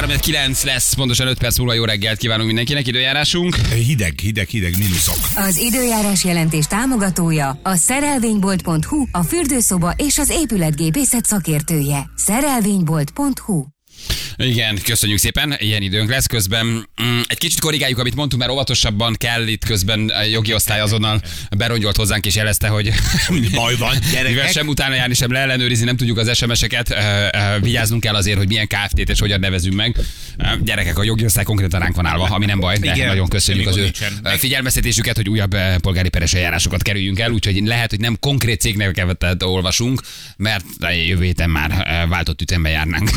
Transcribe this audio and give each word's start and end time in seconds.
3-9 0.00 0.64
lesz, 0.64 0.94
pontosan 0.94 1.26
5 1.26 1.38
perc 1.38 1.58
múlva 1.58 1.72
jó 1.72 1.84
reggelt 1.84 2.18
kívánunk 2.18 2.46
mindenkinek, 2.46 2.86
időjárásunk. 2.86 3.56
Hideg, 3.56 4.18
hideg, 4.18 4.48
hideg, 4.48 4.74
mínuszok. 4.78 5.18
Az 5.34 5.56
időjárás 5.56 6.24
jelentés 6.24 6.66
támogatója 6.66 7.58
a 7.62 7.74
szerelvénybolt.hu, 7.74 9.04
a 9.12 9.22
fürdőszoba 9.22 9.94
és 9.96 10.18
az 10.18 10.30
épületgépészet 10.30 11.24
szakértője. 11.24 12.10
Szerelvénybolt.hu 12.16 13.77
Igen, 14.38 14.78
köszönjük 14.84 15.18
szépen, 15.18 15.56
ilyen 15.58 15.82
időnk 15.82 16.10
lesz 16.10 16.26
közben. 16.26 16.66
Mm, 17.02 17.20
egy 17.26 17.38
kicsit 17.38 17.60
korrigáljuk, 17.60 17.98
amit 17.98 18.14
mondtunk, 18.14 18.42
mert 18.42 18.54
óvatosabban 18.54 19.14
kell 19.14 19.46
itt 19.46 19.64
közben 19.64 20.08
a 20.08 20.22
jogi 20.22 20.54
osztály 20.54 20.80
azonnal 20.80 21.20
berongyolt 21.56 21.96
hozzánk 21.96 22.26
és 22.26 22.34
jelezte, 22.34 22.68
hogy 22.68 22.92
Baj 23.54 23.76
van, 23.76 23.96
mivel 24.10 24.22
gyerekek. 24.32 24.52
sem 24.52 24.68
utána 24.68 24.94
járni, 24.94 25.14
sem 25.14 25.32
leellenőrizni, 25.32 25.84
nem 25.84 25.96
tudjuk 25.96 26.18
az 26.18 26.36
SMS-eket, 26.36 26.90
ö, 26.90 26.94
ö, 26.94 27.60
vigyáznunk 27.60 28.02
kell 28.02 28.14
azért, 28.14 28.36
hogy 28.38 28.48
milyen 28.48 28.66
KFT-t 28.66 29.08
és 29.08 29.20
hogyan 29.20 29.40
nevezünk 29.40 29.74
meg. 29.74 29.96
Gyerekek, 30.62 30.98
a 30.98 31.02
jogi 31.02 31.24
osztály 31.24 31.44
konkrétan 31.44 31.80
ránk 31.80 31.96
van 31.96 32.06
állva, 32.06 32.24
ami 32.24 32.44
nem 32.46 32.60
baj, 32.60 32.78
de 32.78 32.94
Igen. 32.94 33.06
nagyon 33.06 33.28
köszönjük 33.28 33.66
az 33.66 33.76
ő 33.76 33.90
figyelmeztetésüket, 34.36 35.16
hogy 35.16 35.28
újabb 35.28 35.56
polgári 35.80 36.08
peres 36.08 36.34
eljárásokat 36.34 36.82
kerüljünk 36.82 37.18
el, 37.18 37.30
úgyhogy 37.30 37.66
lehet, 37.66 37.90
hogy 37.90 38.00
nem 38.00 38.16
konkrét 38.20 38.60
cégneveket 38.60 39.42
olvasunk, 39.42 40.02
mert 40.36 40.64
jövő 41.06 41.24
héten 41.24 41.50
már 41.50 42.06
váltott 42.08 42.42
ütembe 42.42 42.68
járnánk. 42.68 43.10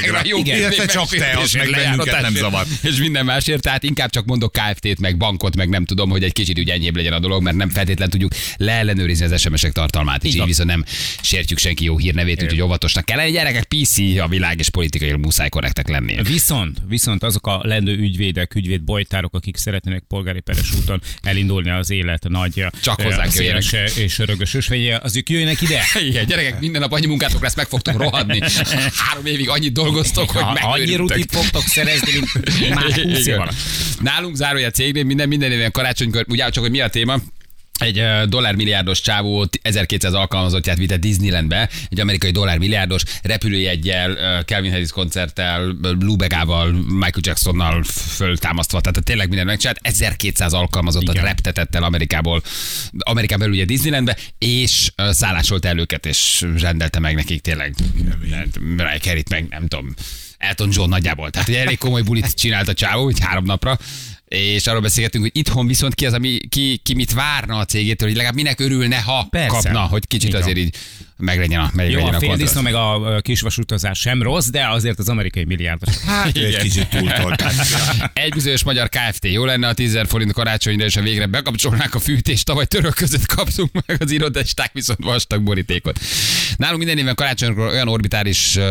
Bíróságra. 0.00 0.28
Jó, 0.28 0.38
Igen, 0.38 0.58
illetve 0.58 0.86
csak 0.86 1.08
te, 1.08 1.38
az 1.38 1.52
meg 1.52 1.70
bennünket 1.70 2.20
nem 2.20 2.34
zavar. 2.34 2.66
És 2.82 2.96
minden 2.96 3.24
másért, 3.24 3.62
tehát 3.62 3.82
inkább 3.82 4.10
csak 4.10 4.24
mondok 4.24 4.52
KFT-t, 4.52 5.00
meg 5.00 5.16
bankot, 5.16 5.56
meg 5.56 5.68
nem 5.68 5.84
tudom, 5.84 6.10
hogy 6.10 6.22
egy 6.22 6.32
kicsit 6.32 6.58
úgy 6.58 6.70
enyhébb 6.70 6.96
legyen 6.96 7.12
a 7.12 7.18
dolog, 7.18 7.42
mert 7.42 7.56
nem 7.56 7.68
feltétlenül 7.68 8.12
tudjuk 8.12 8.32
leellenőrizni 8.56 9.24
az 9.24 9.40
SMS-ek 9.40 9.72
tartalmát, 9.72 10.24
és 10.24 10.34
így 10.34 10.44
viszont 10.44 10.68
nem 10.68 10.84
sértjük 11.22 11.58
senki 11.58 11.84
jó 11.84 11.98
hírnevét, 11.98 12.42
úgyhogy 12.42 12.60
óvatosnak 12.60 13.04
kell 13.04 13.16
lenni. 13.16 13.30
Gyerekek, 13.30 13.64
PC 13.64 13.98
a 14.20 14.28
világ, 14.28 14.58
és 14.58 14.68
politikai 14.68 15.12
muszáj 15.12 15.48
korrektek 15.48 15.88
lenni. 15.88 16.22
Viszont, 16.22 16.78
viszont 16.88 17.22
azok 17.22 17.46
a 17.46 17.60
lendő 17.62 17.96
ügyvédek, 17.96 18.54
ügyvéd 18.54 18.82
bojtárok, 18.82 19.34
akik 19.34 19.56
szeretnének 19.56 20.02
polgári 20.08 20.40
peres 20.40 20.74
úton 20.74 21.00
elindulni 21.22 21.70
az 21.70 21.90
élet 21.90 22.28
nagy 22.28 22.64
Csak 22.82 23.00
hozzánk 23.02 23.30
széles 23.30 23.72
és 23.96 24.18
örökös 24.18 24.54
ösvénye, 24.54 24.98
azok 25.02 25.30
jöjjenek 25.30 25.62
ide. 25.62 25.82
Igen, 26.00 26.26
gyerekek, 26.26 26.60
minden 26.60 26.80
nap 26.80 26.92
annyi 26.92 27.06
munkátok 27.06 27.42
lesz, 27.42 27.56
meg 27.56 27.66
fogtok 27.66 27.96
rohadni. 27.96 28.40
Három 29.06 29.26
évig 29.26 29.48
annyit 29.48 29.72
dolgoztok, 29.86 30.30
hogy 30.30 30.58
Ha 30.60 30.70
annyi 30.72 30.94
rutit 30.94 31.32
fogtok 31.32 31.62
szerezni, 31.62 32.12
mint 32.12 32.68
már 32.74 32.84
20 32.84 32.96
év 32.98 33.16
Igen. 33.16 33.38
alatt. 33.38 33.54
Nálunk 34.00 34.36
zárója 34.36 34.70
cégnél 34.70 35.04
minden, 35.04 35.28
minden 35.28 35.52
évben 35.52 35.70
karácsonykor, 35.70 36.24
ugye 36.28 36.48
csak, 36.48 36.62
hogy 36.62 36.72
mi 36.72 36.80
a 36.80 36.88
téma, 36.88 37.16
egy 37.78 38.02
dollármilliárdos 38.28 39.00
csávó 39.00 39.46
1200 39.62 40.12
alkalmazottját 40.12 40.76
vitte 40.76 40.96
Disneylandbe, 40.96 41.68
egy 41.88 42.00
amerikai 42.00 42.30
dollármilliárdos 42.30 43.02
repülőjeggyel, 43.22 44.42
Calvin 44.44 44.70
Harris 44.70 44.90
koncerttel, 44.90 45.72
Blue 45.72 46.16
Begával, 46.16 46.72
Michael 46.72 47.20
Jacksonnal 47.20 47.82
föltámasztva, 47.84 48.80
tehát 48.80 49.04
tényleg 49.04 49.28
minden 49.28 49.46
megcsinált, 49.46 49.78
1200 49.82 50.52
alkalmazottat 50.52 51.14
Igen. 51.14 51.26
reptetett 51.26 51.74
el 51.74 51.82
Amerikából, 51.82 52.42
Amerikán 52.98 53.38
belül 53.38 53.54
ugye 53.54 53.64
Disneylandbe, 53.64 54.16
és 54.38 54.92
szállásolt 55.10 55.64
el 55.64 55.78
őket, 55.78 56.06
és 56.06 56.46
rendelte 56.58 56.98
meg 56.98 57.14
nekik 57.14 57.40
tényleg. 57.40 57.74
Mariah 58.60 59.00
Carey-t 59.00 59.30
meg 59.30 59.46
nem 59.48 59.66
tudom, 59.66 59.94
Elton 60.38 60.68
John 60.72 60.88
nagyjából. 60.88 61.30
Tehát 61.30 61.48
egy 61.48 61.54
elég 61.54 61.78
komoly 61.78 62.02
bulit 62.02 62.34
csinált 62.34 62.68
a 62.68 62.74
csávó, 62.74 63.04
hogy 63.04 63.20
három 63.20 63.44
napra. 63.44 63.78
És 64.28 64.66
arról 64.66 64.80
beszélgettünk, 64.80 65.24
hogy 65.24 65.36
itthon 65.36 65.66
viszont 65.66 65.94
ki 65.94 66.06
az, 66.06 66.12
ami, 66.12 66.38
ki, 66.48 66.80
ki 66.82 66.94
mit 66.94 67.12
várna 67.12 67.58
a 67.58 67.64
cégétől, 67.64 68.08
hogy 68.08 68.16
legalább 68.16 68.36
minek 68.36 68.60
örülne, 68.60 69.00
ha 69.00 69.26
Persze. 69.30 69.48
kapna, 69.48 69.80
hogy 69.80 70.06
kicsit 70.06 70.32
van. 70.32 70.42
azért 70.42 70.56
így 70.56 70.76
meglegyen 71.16 71.60
a, 71.60 71.70
meglegyen 71.72 72.00
Jó, 72.00 72.06
a 72.06 72.14
a 72.14 72.18
féldisznó 72.18 72.62
kontraszt. 72.62 73.02
meg 73.04 73.14
a 73.14 73.20
kisvasutazás 73.20 73.98
sem 73.98 74.22
rossz, 74.22 74.48
de 74.48 74.68
azért 74.68 74.98
az 74.98 75.08
amerikai 75.08 75.44
milliárdos. 75.44 75.94
Hát, 76.06 76.36
egy 76.36 76.56
kicsit 76.56 76.88
túltolták. 76.88 77.52
Egy 78.12 78.32
bizonyos 78.32 78.62
magyar 78.62 78.88
Kft. 78.88 79.24
Jó 79.24 79.44
lenne 79.44 79.68
a 79.68 79.72
10 79.72 79.98
forint 80.06 80.32
karácsonyra, 80.32 80.84
és 80.84 80.96
a 80.96 81.02
végre 81.02 81.26
bekapcsolnák 81.26 81.94
a 81.94 81.98
fűtést. 81.98 82.44
Tavaly 82.44 82.66
török 82.66 82.94
között 82.94 83.26
kaptunk 83.26 83.70
meg 83.86 84.02
az 84.02 84.10
irodesták, 84.10 84.72
viszont 84.72 84.98
vastag 85.02 85.42
borítékot. 85.42 85.98
Nálunk 86.56 86.78
minden 86.78 86.98
éven 86.98 87.14
karácsonykor 87.14 87.66
olyan 87.66 87.88
orbitális 87.88 88.56
uh, 88.56 88.62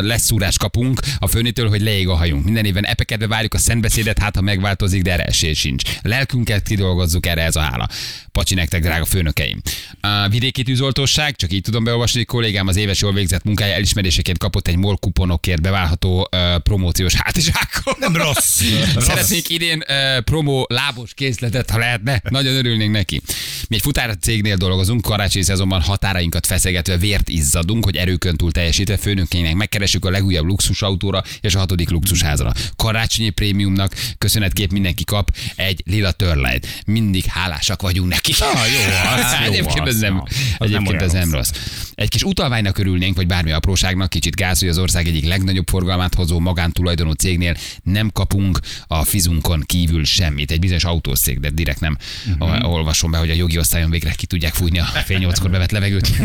leszúrást 0.00 0.58
kapunk 0.58 1.00
a 1.18 1.26
főnitől, 1.26 1.68
hogy 1.68 1.80
leég 1.80 2.08
a 2.08 2.14
hajunk. 2.16 2.44
Minden 2.44 2.64
éven 2.64 2.84
epekedve 2.84 3.26
várjuk 3.26 3.54
a 3.54 3.58
szentbeszédet, 3.58 4.18
hát 4.18 4.36
ha 4.36 4.42
megváltozik, 4.42 5.02
de 5.02 5.12
erre 5.12 5.24
esély 5.24 5.54
sincs. 5.54 5.82
Lelkünket 6.02 6.62
kidolgozzuk, 6.62 7.26
erre 7.26 7.42
ez 7.42 7.56
a 7.56 7.60
hála. 7.60 7.88
Pacsi 8.32 8.54
nektek, 8.54 8.82
drága 8.82 9.04
főnökeim. 9.04 9.60
A 10.00 10.28
vidéki 10.28 10.62
tűzoltóság, 10.62 11.36
csak 11.36 11.52
így 11.52 11.62
tudom 11.62 11.84
beolvasni, 11.90 12.24
kollégám 12.24 12.66
az 12.66 12.76
éves 12.76 13.00
jól 13.00 13.12
végzett 13.12 13.44
munkája 13.44 13.74
elismeréseként 13.74 14.38
kapott 14.38 14.68
egy 14.68 14.76
MOL 14.76 14.96
kuponokért 14.96 15.62
beválható 15.62 16.28
uh, 16.32 16.58
promóciós 16.58 17.14
hátizsákot. 17.14 17.98
Nem 17.98 18.16
rossz. 18.16 18.62
Szeretnék 18.96 19.48
idén 19.48 19.82
uh, 19.88 20.24
promó 20.24 20.66
lábos 20.68 21.14
készletet, 21.14 21.70
ha 21.70 21.78
lehetne. 21.78 22.22
Nagyon 22.28 22.54
örülnénk 22.54 22.92
neki. 22.92 23.22
Mi 23.68 23.74
egy 23.74 23.82
futár 23.82 24.16
cégnél 24.20 24.56
dolgozunk, 24.56 25.02
karácsonyi 25.02 25.44
szezonban 25.44 25.80
határainkat 25.80 26.46
feszegetve 26.46 26.96
vért 26.96 27.28
izzadunk, 27.28 27.84
hogy 27.84 27.96
erőkön 27.96 28.36
túl 28.36 28.52
teljesítve 28.52 28.96
főnökeinek 28.96 29.54
megkeressük 29.54 30.04
a 30.04 30.10
legújabb 30.10 30.44
luxusautóra 30.44 31.22
és 31.40 31.54
a 31.54 31.58
hatodik 31.58 31.90
luxusházra. 31.90 32.52
Karácsonyi 32.76 33.30
prémiumnak 33.30 33.94
köszönetkép 34.18 34.72
mindenki 34.72 35.04
kap 35.04 35.36
egy 35.56 35.82
lila 35.86 36.10
törlejt. 36.10 36.82
Mindig 36.86 37.24
hálásak 37.24 37.82
vagyunk 37.82 38.08
neki. 38.08 38.32
Ah, 38.38 38.48
jó, 38.72 38.78
az 39.16 39.32
jó, 39.44 39.52
egyébként 39.52 39.88
ez 39.88 39.94
az, 39.94 40.00
nem, 40.00 40.20
az 40.20 40.70
nem 40.70 40.82
egyébként 40.82 40.88
olyan 40.88 41.02
ez 41.02 41.12
nem 41.12 41.32
rossz. 41.32 41.50
rossz. 41.50 41.50
Egy 41.94 42.08
kis 42.08 42.22
utalványnak 42.22 42.78
örülnénk, 42.78 43.16
vagy 43.16 43.26
bármi 43.26 43.50
apróságnak, 43.50 44.10
kicsit 44.10 44.36
gáz, 44.36 44.58
hogy 44.58 44.68
az 44.68 44.78
ország 44.78 45.06
egyik 45.06 45.26
legnagyobb 45.26 45.68
forgalmát 45.68 46.14
hozó 46.14 46.38
magántulajdonú 46.38 47.12
cégnél 47.12 47.56
nem 47.82 48.10
kapunk 48.12 48.58
a 48.86 49.04
fizunkon 49.04 49.62
kívül 49.66 50.04
semmit. 50.04 50.50
Egy 50.50 50.58
bizonyos 50.58 50.84
autószég, 50.84 51.40
de 51.40 51.50
direkt 51.50 51.80
nem 51.80 51.96
uh-huh. 52.38 52.72
olvasom 52.72 53.10
be, 53.10 53.18
hogy 53.18 53.30
a 53.30 53.34
jogi 53.34 53.58
osztályon 53.58 53.90
végre 53.90 54.10
ki 54.10 54.26
tudják 54.26 54.54
fújni 54.54 54.78
a 54.78 54.84
fél 54.84 55.18
nyolckor 55.18 55.50
bevett 55.50 55.70
levegőt. 55.70 56.10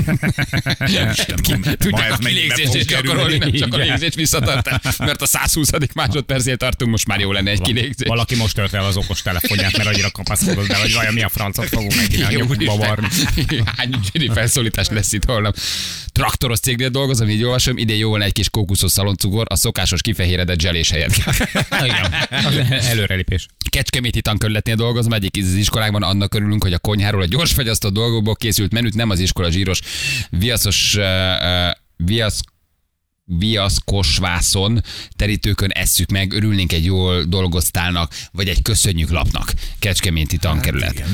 Tudják 1.77 2.11
a 2.11 2.17
kilégzést 2.17 2.87
gyakorolni, 2.87 3.37
nem 3.37 3.51
csak 3.51 3.73
a 3.73 3.77
Igen. 3.77 3.87
légzés 3.87 4.15
visszatartás, 4.15 4.97
mert 4.97 5.21
a 5.21 5.25
120. 5.25 5.69
másodpercnél 5.93 6.57
tartunk, 6.57 6.91
most 6.91 7.07
már 7.07 7.19
jó 7.19 7.31
lenne 7.31 7.51
egy 7.51 7.61
kilégzés. 7.61 8.07
Valaki 8.07 8.35
most 8.35 8.55
tört 8.55 8.73
el 8.73 8.85
az 8.85 8.97
okos 8.97 9.21
telefonját, 9.21 9.77
mert 9.77 9.89
annyira 9.89 10.11
kapaszkodott 10.11 10.67
be, 10.67 10.75
hogy 10.75 10.93
vajon 10.93 11.13
mi 11.13 11.23
a 11.23 11.29
francot 11.29 11.67
fogunk 11.67 11.95
neki 11.95 12.23
a 12.23 12.31
nyomukba 12.31 12.77
varni. 12.77 13.07
Hány 13.77 13.99
felszólítás 14.33 14.87
lesz 14.89 15.13
itt 15.13 15.25
holnap. 15.45 15.57
Traktoros 16.11 16.59
cégnél 16.59 16.89
dolgozom, 16.89 17.29
így 17.29 17.43
olvasom, 17.43 17.77
idén 17.77 17.97
jó 17.97 18.09
volna 18.09 18.23
egy 18.23 18.31
kis 18.31 18.49
kókuszos 18.49 18.91
szaloncukor, 18.91 19.45
a 19.49 19.55
szokásos 19.55 20.01
kifehéredett 20.01 20.59
zselés 20.59 20.89
helyett. 20.89 21.15
Igen, 21.85 22.13
az 22.45 22.85
előrelépés. 22.85 23.47
Kecskeméti 23.69 24.21
tankörletnél 24.21 24.75
dolgozom, 24.75 25.13
egyik 25.13 25.43
az 25.43 25.53
iskolákban 25.53 26.03
annak 26.03 26.33
örülünk, 26.33 26.63
hogy 26.63 26.73
a 26.73 26.79
konyháról 26.79 27.21
a 27.21 27.25
gyors 27.25 27.53
fagyasztott 27.53 27.93
dolgokból 27.93 28.35
készült 28.35 28.71
menüt 28.71 28.95
nem 28.95 29.09
az 29.09 29.19
iskola 29.19 29.51
zsíros 29.51 29.79
viaszos 30.29 30.95
uh, 30.95 31.03
uh, 31.03 31.71
viasz 31.95 32.39
viaszkosvászon 33.27 34.83
terítőkön 35.15 35.69
esszük 35.69 36.09
meg, 36.09 36.33
örülnénk 36.33 36.73
egy 36.73 36.85
jól 36.85 37.23
dolgoztálnak, 37.23 38.13
vagy 38.31 38.47
egy 38.47 38.61
köszönjük 38.61 39.09
lapnak. 39.09 39.53
Kecskeméti 39.79 40.37
tankerület. 40.37 40.99
Uh, 40.99 41.05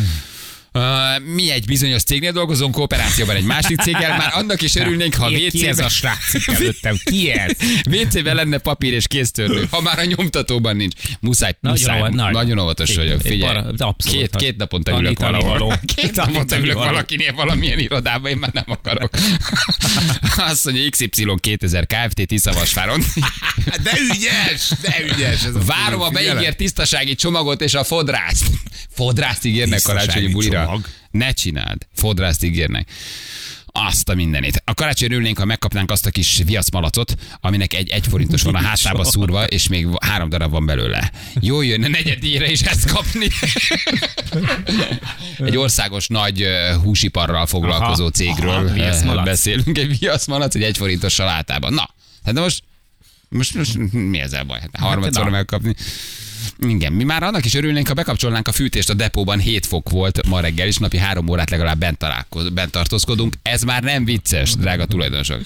mi 1.34 1.52
egy 1.52 1.66
bizonyos 1.66 2.04
cégnél 2.04 2.32
dolgozunk, 2.32 2.74
kooperációban 2.74 3.36
egy 3.36 3.44
másik 3.44 3.82
céggel, 3.82 4.18
már 4.18 4.32
annak 4.34 4.62
is 4.62 4.76
örülnénk, 4.76 5.16
ha 5.16 5.28
Ki- 5.28 5.50
Ki 5.50 5.68
ez 5.68 5.80
a 5.80 5.90
srác 5.90 6.48
előttem? 6.48 6.98
Ki 7.04 7.30
ez? 7.32 7.52
WC-ben 8.02 8.36
lenne 8.36 8.58
papír 8.58 8.94
és 8.94 9.08
kéztörlő, 9.08 9.68
ha 9.72 9.82
már 9.82 10.00
a 10.00 10.06
nyomtatóban 10.06 10.76
nincs. 10.76 10.94
Muszáj, 11.20 11.56
Nagyon 11.60 11.78
muszáj, 11.80 12.00
nagyon, 12.00 12.32
nagyon. 12.32 12.60
óvatos 12.60 12.90
Igen, 12.90 13.04
vagyok. 13.04 13.22
Figyelj, 13.22 13.62
para- 13.78 13.96
két, 13.98 14.36
két 14.36 14.58
naponta 14.58 15.00
ülök 15.00 15.20
valahol. 15.20 15.80
Két 15.96 16.16
naponta 16.16 16.58
ülök 16.58 16.74
valakinél 16.76 17.34
valamilyen 17.34 17.80
irodában, 17.80 18.32
én 18.32 18.38
már 18.38 18.52
nem 18.54 18.64
akarok. 18.68 19.10
Azt 20.38 20.66
mondja 20.66 20.90
XY 20.90 21.08
2000 21.40 21.86
Kft. 21.88 22.28
Tiszavasváron. 22.28 23.04
De 23.84 23.92
ügyes, 24.14 24.72
de 24.82 24.96
ügyes. 25.04 25.44
Ez 25.44 25.56
a 25.56 25.60
Várom 25.66 26.02
a 26.02 26.10
beígért 26.10 26.58
tisztasági 26.58 27.16
csomagot 27.16 27.62
és 27.62 27.74
a 27.74 27.84
fodrászt. 27.84 28.46
Fodrászt 28.90 29.46
ígérnek 29.46 29.82
karácsonyi 29.82 30.28
bulira. 30.28 30.61
Csomag? 30.66 30.86
Ne 31.12 31.32
csináld. 31.32 31.88
Fodrászt 31.94 32.44
ígérnek. 32.44 32.90
Azt 33.74 34.10
a 34.10 34.14
mindenit. 34.14 34.62
A 34.66 34.74
karácsony 34.74 35.12
örülnénk, 35.12 35.38
ha 35.38 35.46
megkapnánk 35.46 35.92
azt 35.92 36.06
a 36.06 36.10
kis 36.10 36.42
viaszmalacot, 36.46 37.16
aminek 37.42 37.74
egy 37.74 37.90
egy 37.90 38.08
forintos 38.08 38.42
van 38.42 38.56
a 38.56 38.62
hátába 38.62 39.04
szúrva, 39.04 39.46
és 39.46 39.68
még 39.68 39.88
három 40.06 40.30
darab 40.30 40.52
van 40.52 40.66
belőle. 40.66 41.12
Jó 41.40 41.62
jönne 41.62 41.88
negyedíjra 41.88 42.46
is 42.46 42.62
ezt 42.62 42.92
kapni. 42.92 43.28
egy 45.48 45.58
országos 45.58 46.08
nagy 46.08 46.48
húsiparral 46.84 47.46
foglalkozó 47.46 48.04
Aha, 48.04 48.12
cégről 48.12 48.72
aha, 49.06 49.24
beszélünk. 49.24 49.78
Egy 49.78 50.00
viaszmalac, 50.00 50.56
egy 50.56 50.64
egy 50.64 50.78
forintos 50.78 51.14
salátában. 51.14 51.74
Na, 51.74 51.90
hát 52.24 52.34
de 52.34 52.40
most 52.40 52.64
most, 53.30 53.56
most 53.56 53.92
mi 53.92 54.20
ezzel 54.20 54.44
baj? 54.44 54.60
Hát 54.60 54.70
harmadszor 54.76 55.24
na. 55.24 55.30
megkapni. 55.30 55.76
Igen, 56.68 56.94
mi 56.94 57.04
már 57.04 57.24
annak 57.24 57.46
is 57.46 57.54
örülnénk, 57.54 57.88
ha 57.88 57.94
bekapcsolnánk 57.94 58.48
a 58.48 58.52
fűtést 58.52 58.90
a 58.90 58.94
depóban 58.94 59.40
7 59.40 59.66
fok 59.66 59.90
volt 59.90 60.28
ma 60.28 60.40
reggel, 60.40 60.68
és 60.68 60.78
napi 60.78 60.98
három 60.98 61.30
órát 61.30 61.50
legalább 61.50 61.80
bent, 61.80 61.98
találkoz, 61.98 62.50
bent 62.50 62.72
tartózkodunk. 62.72 63.34
Ez 63.42 63.64
már 63.64 63.84
nem 63.84 64.06
vicces, 64.06 64.56
drága 64.56 64.86
tulajdonosok. 64.86 65.42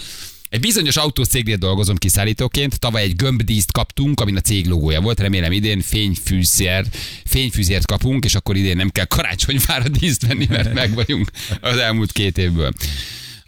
Egy 0.49 0.59
bizonyos 0.59 0.95
autócégnél 0.95 1.55
dolgozom 1.55 1.95
kiszállítóként, 1.95 2.79
tavaly 2.79 3.01
egy 3.01 3.15
gömbdíszt 3.15 3.71
kaptunk, 3.71 4.19
amin 4.19 4.35
a 4.35 4.41
cég 4.41 4.67
logója 4.67 5.01
volt, 5.01 5.19
remélem 5.19 5.51
idén 5.51 5.81
fényfűzér, 5.81 6.85
fényfűzért 7.25 7.85
kapunk, 7.85 8.25
és 8.25 8.35
akkor 8.35 8.55
idén 8.55 8.75
nem 8.75 8.89
kell 8.89 9.05
karácsonyfára 9.05 9.87
díszt 9.87 10.27
venni, 10.27 10.45
mert 10.49 10.73
meg 10.73 10.93
vagyunk 10.93 11.31
az 11.61 11.77
elmúlt 11.77 12.11
két 12.11 12.37
évből. 12.37 12.71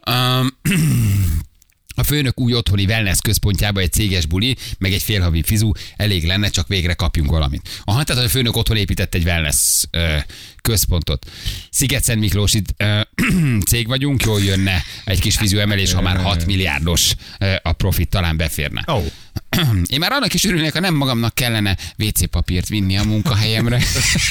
Um, 0.10 0.48
a 1.98 2.04
főnök 2.04 2.40
új 2.40 2.54
otthoni 2.54 2.86
wellness 2.86 3.20
központjába 3.22 3.80
egy 3.80 3.92
céges 3.92 4.26
buli, 4.26 4.56
meg 4.78 4.94
egy 4.94 5.02
félhavi 5.04 5.44
fizu, 5.44 5.72
elég 5.96 6.26
lenne, 6.26 6.50
csak 6.50 6.68
végre 6.68 6.94
kapjunk 6.94 7.30
valamit. 7.30 7.82
Aha, 7.84 8.04
tehát 8.04 8.24
a 8.24 8.30
főnök 8.30 8.56
otthon 8.56 8.78
épített 8.78 9.14
egy 9.14 9.24
wellness 9.24 9.84
ö, 9.92 10.16
központot. 10.62 11.26
Sziget-Szent 11.70 12.20
Miklós 12.20 12.54
itt 12.54 12.84
cég 13.70 13.88
vagyunk, 13.88 14.24
jól 14.24 14.42
jönne 14.44 14.84
egy 15.06 15.20
kis 15.20 15.36
fizu 15.36 15.58
emelés, 15.58 15.94
ha 15.94 16.02
már 16.02 16.18
6 16.18 16.46
milliárdos 16.46 17.16
ö, 17.40 17.54
a 17.64 17.72
profit 17.72 18.10
talán 18.10 18.38
beférne. 18.38 18.84
Ó. 18.94 19.00
Én 19.94 20.00
már 20.00 20.12
annak 20.12 20.34
is 20.34 20.44
örülnék, 20.44 20.74
ha 20.74 20.80
nem 20.80 20.94
magamnak 20.94 21.36
kellene 21.36 21.78
WC 21.98 22.30
papírt 22.30 22.68
vinni 22.68 22.98
a 22.98 23.04
munkahelyemre. 23.04 23.82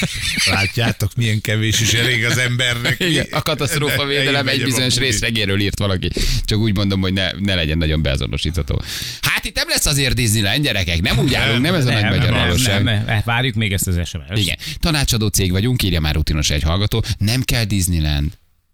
Látjátok, 0.45 1.15
milyen 1.15 1.41
kevés 1.41 1.79
is 1.79 1.93
elég 1.93 2.25
az 2.25 2.37
embernek. 2.37 2.95
Igen, 2.99 3.25
a 3.31 3.41
katasztrófa 3.41 4.05
védelem 4.05 4.47
egy 4.47 4.63
bizonyos 4.63 4.95
részlegéről 4.95 5.59
írt 5.59 5.79
valaki. 5.79 6.09
Csak 6.45 6.59
úgy 6.59 6.75
mondom, 6.75 7.01
hogy 7.01 7.13
ne, 7.13 7.31
ne 7.31 7.55
legyen 7.55 7.77
nagyon 7.77 8.01
beazonosítható. 8.01 8.81
Hát 9.21 9.45
itt 9.45 9.55
nem 9.55 9.67
lesz 9.67 9.85
azért 9.85 10.15
Disneyland, 10.15 10.63
gyerekek, 10.63 11.01
nem 11.01 11.17
úgy 11.17 11.33
állunk, 11.33 11.61
nem 11.61 11.73
ez 11.73 11.85
a 11.85 11.91
nagy 11.91 12.01
nem, 12.01 12.15
magyar 12.15 12.31
nem, 12.31 12.83
nem, 12.83 13.05
nem, 13.05 13.21
várjuk 13.25 13.55
még 13.55 13.73
ezt 13.73 13.87
az 13.87 14.07
SMS-t. 14.07 14.37
Igen. 14.37 14.57
Tanácsadó 14.79 15.27
cég 15.27 15.51
vagyunk, 15.51 15.83
írja 15.83 15.99
már 15.99 16.15
rutinos 16.15 16.49
egy 16.49 16.63
hallgató. 16.63 17.03
Nem 17.17 17.41
kell 17.41 17.63
Disneyland. 17.63 18.31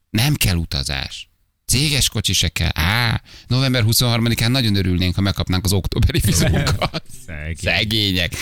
Nem 0.10 0.34
kell 0.34 0.56
utazás. 0.56 1.28
Céges 1.74 2.10
kocsi 2.10 2.34
se 2.34 2.48
kell. 2.48 2.70
Á, 2.74 3.22
november 3.48 3.84
23-án 3.88 4.48
nagyon 4.48 4.76
örülnénk, 4.76 5.16
ha 5.16 5.22
megkapnánk 5.22 5.66
az 5.66 5.74
októberi 5.74 6.20
fizunkat. 6.20 7.04
Szegény. 7.26 7.56
Szegények. 7.62 8.34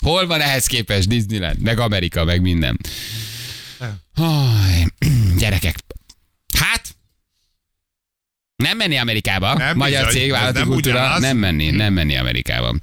Hol 0.00 0.26
van 0.26 0.40
ehhez 0.40 0.66
képest 0.66 1.08
Disneyland? 1.08 1.60
Meg 1.60 1.78
Amerika, 1.78 2.24
meg 2.24 2.40
minden. 2.40 2.78
Haj, 4.14 4.86
gyerekek. 5.38 5.76
Hát, 6.58 6.96
nem 8.56 8.76
menni 8.76 8.96
Amerikába. 8.96 9.54
Nem 9.54 9.76
Magyar 9.76 10.06
bizony, 10.06 10.20
cég, 10.20 10.30
vállalati 10.30 10.58
nem 10.58 10.68
kultúra. 10.68 11.18
Nem 11.18 11.36
menni, 11.36 11.70
nem 11.70 11.92
menni 11.92 12.16
Amerikába. 12.16 12.74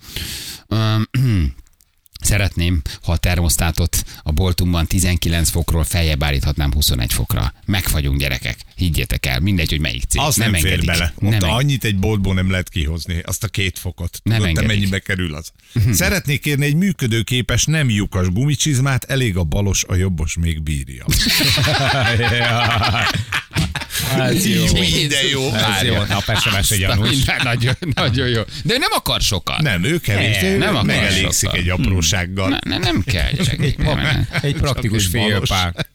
Szeretném, 2.35 2.81
ha 3.03 3.11
a 3.11 3.17
termosztátot 3.17 4.03
a 4.23 4.31
boltunkban 4.31 4.87
19 4.87 5.49
fokról 5.49 5.83
feljebb 5.83 6.23
állíthatnám 6.23 6.73
21 6.73 7.13
fokra. 7.13 7.53
Megfagyunk 7.65 8.19
gyerekek, 8.19 8.57
higgyétek 8.75 9.25
el, 9.25 9.39
mindegy, 9.39 9.69
hogy 9.69 9.79
melyik 9.79 10.03
cég. 10.03 10.21
Az 10.21 10.35
nem, 10.35 10.51
nem 10.51 10.59
fér 10.61 10.71
engedik. 10.71 10.89
bele. 10.89 11.13
Nem 11.19 11.27
Ott 11.33 11.33
eng- 11.43 11.53
annyit 11.53 11.83
egy 11.83 11.97
boltból 11.99 12.33
nem 12.33 12.49
lehet 12.49 12.69
kihozni, 12.69 13.19
azt 13.25 13.43
a 13.43 13.47
két 13.47 13.79
fokot. 13.79 14.19
Nem 14.23 14.37
Tudod, 14.37 14.53
te 14.53 14.59
engedik. 14.61 14.77
mennyibe 14.79 14.99
kerül 14.99 15.35
az? 15.35 15.51
Szeretnék 15.91 16.41
kérni 16.41 16.65
egy 16.65 16.75
működőképes, 16.75 17.65
nem 17.65 17.89
lyukas 17.89 18.27
gumicsizmát, 18.29 19.03
elég 19.03 19.37
a 19.37 19.43
balos, 19.43 19.83
a 19.87 19.95
jobbos 19.95 20.35
még 20.39 20.61
bírja. 20.63 21.05
Ez 24.17 24.45
jó. 24.47 24.63
Minden 24.73 25.25
jó. 25.31 25.47
Ez 25.53 25.81
jó, 25.81 25.93
Várja. 25.93 26.05
nap 26.09 26.39
SMS 26.39 26.71
egy 26.71 26.79
gyanús. 26.79 27.23
Nagyon, 27.43 27.75
nagyon 27.95 28.27
jó. 28.27 28.41
De 28.63 28.73
ő 28.73 28.77
nem 28.77 28.89
akar 28.95 29.21
sokat. 29.21 29.61
Nem, 29.61 29.83
ő 29.83 29.97
kevés, 29.97 30.41
Nem, 30.41 30.51
ő 30.51 30.57
nem 30.57 30.73
akar 30.75 30.85
megelégszik 30.85 31.49
sokkal. 31.49 31.59
egy 31.59 31.69
aprósággal. 31.69 32.49
Ne, 32.49 32.57
ne, 32.63 32.77
nem 32.77 33.03
kell, 33.05 33.31
gyerekek. 33.31 33.77
Nem, 33.77 33.97
nem. 33.97 34.27
Egy 34.41 34.55
praktikus 34.55 35.09
Csak 35.09 35.85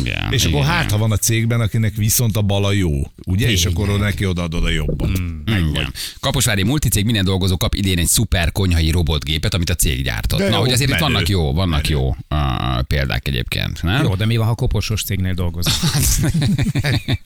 Igen, 0.00 0.32
És 0.32 0.44
akkor 0.44 0.60
igen. 0.60 0.70
hát, 0.72 0.90
ha 0.90 0.98
van 0.98 1.12
a 1.12 1.16
cégben, 1.16 1.60
akinek 1.60 1.94
viszont 1.94 2.36
a 2.36 2.42
bala 2.42 2.72
jó, 2.72 2.90
ugye? 3.26 3.50
És 3.50 3.64
akkor 3.64 3.98
neki 3.98 4.26
odaadod 4.26 4.64
a 4.64 4.70
jobbat. 4.70 5.10
Igen. 5.46 5.92
Kaposvári 6.20 6.62
multicég 6.62 7.04
minden 7.04 7.24
dolgozó 7.24 7.56
kap 7.56 7.74
idén 7.74 7.98
egy 7.98 8.06
szuper 8.06 8.52
konyhai 8.52 8.90
robotgépet, 8.90 9.54
amit 9.54 9.70
a 9.70 9.74
cég 9.74 10.02
gyártott. 10.02 10.38
De 10.38 10.48
Na, 10.48 10.54
jó, 10.54 10.60
hogy 10.60 10.72
azért 10.72 10.90
itt 10.90 10.98
vannak 10.98 11.28
jó, 11.28 11.52
vannak 11.52 11.88
jó 11.88 12.08
uh, 12.08 12.80
példák 12.86 13.28
egyébként, 13.28 13.82
nem? 13.82 14.02
Jó, 14.02 14.14
de 14.14 14.26
mi 14.26 14.36
van, 14.36 14.46
ha 14.46 14.54
koposos 14.54 15.02
cégnél 15.02 15.34
dolgozik? 15.34 15.72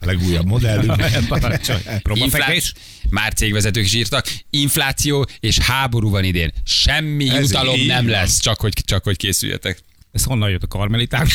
A 0.00 0.06
legújabb 0.06 0.46
modellünk. 0.46 1.02
Parancsolj. 1.28 1.80
Próbafekvés? 2.02 2.72
Már 3.10 3.32
cégvezetők 3.32 3.84
is 3.84 3.94
írtak, 3.94 4.26
infláció 4.50 5.26
és 5.40 5.58
háború 5.58 6.10
van 6.10 6.24
idén. 6.24 6.52
Semmi 6.64 7.28
Ez 7.28 7.40
jutalom 7.42 7.80
nem 7.86 8.02
van. 8.04 8.12
lesz, 8.12 8.38
csak 8.40 8.60
hogy, 8.60 8.72
csak 8.84 9.04
hogy 9.04 9.16
készüljetek. 9.16 9.78
Ez 10.14 10.24
honnan 10.24 10.50
jött 10.50 10.62
a 10.62 10.66
karmeliták? 10.66 11.26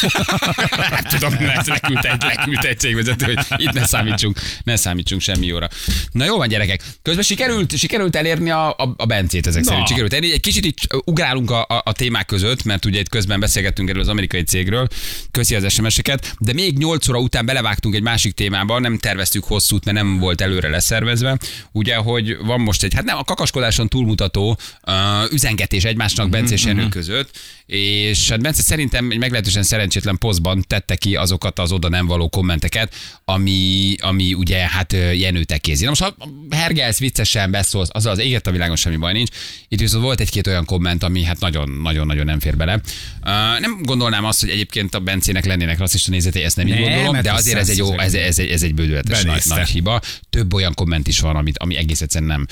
Nem 0.90 1.04
tudom, 1.10 1.34
ezt 1.34 1.68
leküldte 1.68 2.12
egy, 2.12 2.22
leküldte 2.22 2.68
egy 2.68 2.80
cégvezető, 2.80 3.34
hogy 3.34 3.62
itt 3.62 3.72
ne 3.72 3.86
számítsunk, 3.86 4.40
ne 4.64 4.76
számítsunk 4.76 5.22
semmi 5.22 5.46
jóra. 5.46 5.68
Na 6.12 6.26
jó 6.26 6.38
van, 6.38 6.48
gyerekek. 6.48 6.84
Közben 7.02 7.24
sikerült, 7.24 7.78
sikerült 7.78 8.16
elérni 8.16 8.50
a, 8.50 8.70
a, 8.70 8.94
a 8.98 9.06
Bencét 9.06 9.48
ezek 9.48 9.64
Na. 9.64 9.70
szerint. 9.70 9.88
Sikerült 9.88 10.14
elérni. 10.14 10.36
Egy 10.36 10.42
kicsit 10.42 10.66
itt 10.66 10.78
ugrálunk 11.06 11.52
a, 11.52 11.62
a, 11.62 11.82
a 11.86 11.92
témák 11.92 12.26
között, 12.26 12.64
mert 12.64 12.86
ugye 12.86 13.00
itt 13.00 13.10
közben 13.10 13.40
beszélgettünk 13.40 13.90
erről 13.90 14.02
az 14.02 14.08
amerikai 14.08 14.44
cégről. 14.44 14.88
Köszi 15.32 15.56
az 15.56 15.74
SMS-eket, 15.74 16.36
de 16.40 16.54
még 16.54 16.78
8 16.78 17.10
óra 17.10 17.20
után 17.20 17.46
belevágtunk 17.46 17.96
egy 17.96 18.02
másik 18.02 18.34
témába, 18.34 18.80
nem 18.80 18.98
terveztük 18.98 19.44
hosszút, 19.44 19.86
mert 19.86 19.98
nem 19.98 20.20
volt 20.20 20.42
előre 20.42 20.70
leszervezve. 20.70 21.38
Ugye, 21.72 21.96
hogy 21.96 22.38
van 22.38 22.60
most 22.60 22.84
egy, 22.84 22.94
hát 22.94 23.04
nem 23.04 23.18
a 23.18 23.24
kakaskodáson 23.24 23.88
túlmutató 23.88 24.58
uh, 24.88 24.94
üzengetés 25.32 25.84
egymásnak 25.84 26.30
Bence 26.30 26.54
és 26.54 26.66
Jenő 26.66 26.88
között, 26.88 27.38
és 27.66 28.30
hát 28.30 28.42
Bence 28.42 28.62
szerintem 28.70 29.12
egy 29.12 29.18
meglehetősen 29.18 29.64
szerencsétlen 29.64 30.18
posztban 30.18 30.64
tette 30.68 30.96
ki 30.96 31.16
azokat 31.16 31.60
az 31.60 31.72
oda 31.72 31.90
nem 31.90 32.06
való 32.06 32.30
kommenteket, 32.30 32.96
ami, 33.26 33.96
ami 34.02 34.34
ugye 34.34 34.58
hát 34.58 34.94
Jenő 34.94 35.44
tekézi. 35.44 35.84
Na 35.84 35.90
most 35.90 36.02
ha 36.02 36.16
hergelsz, 36.50 37.00
viccesen 37.00 37.52
beszólsz, 37.52 37.90
az 37.92 38.06
az 38.06 38.20
éget 38.20 38.48
a 38.48 38.52
világon 38.52 38.76
semmi 38.76 38.96
baj 38.96 39.14
nincs. 39.14 39.30
Itt 39.68 39.80
viszont 39.80 40.04
volt 40.04 40.20
egy-két 40.20 40.48
olyan 40.48 40.66
komment, 40.66 41.04
ami 41.04 41.24
hát 41.24 41.40
nagyon-nagyon 41.40 42.26
nem 42.26 42.40
fér 42.40 42.58
bele. 42.58 42.74
Uh, 42.74 43.60
nem 43.60 43.80
gondolnám 43.82 44.26
azt, 44.26 44.40
hogy 44.40 44.50
egyébként 44.50 44.96
a 44.96 45.00
Bencének 45.00 45.46
lennének 45.46 45.78
rasszista 45.78 46.12
nézetei, 46.12 46.44
ezt 46.44 46.56
nem 46.56 46.68
így 46.68 46.74
Nem, 46.74 46.84
gondolom, 46.84 47.12
mert 47.12 47.24
de 47.24 47.32
ez 47.32 47.38
azért 47.38 47.58
ez 47.58 47.70
egy, 47.70 47.78
jó, 47.78 48.00
ez, 48.00 48.14
ez, 48.14 48.40
egy, 48.40 48.50
ez 48.50 48.64
egy 48.64 48.74
bődületes 48.74 49.24
nagy, 49.24 49.42
nagy 49.46 49.70
hiba. 49.70 50.02
Több 50.30 50.54
olyan 50.54 50.74
komment 50.74 51.08
is 51.08 51.20
van, 51.20 51.36
amit, 51.36 51.58
ami 51.58 51.76
egész 51.76 52.02
egyszerűen 52.02 52.30
nem, 52.30 52.48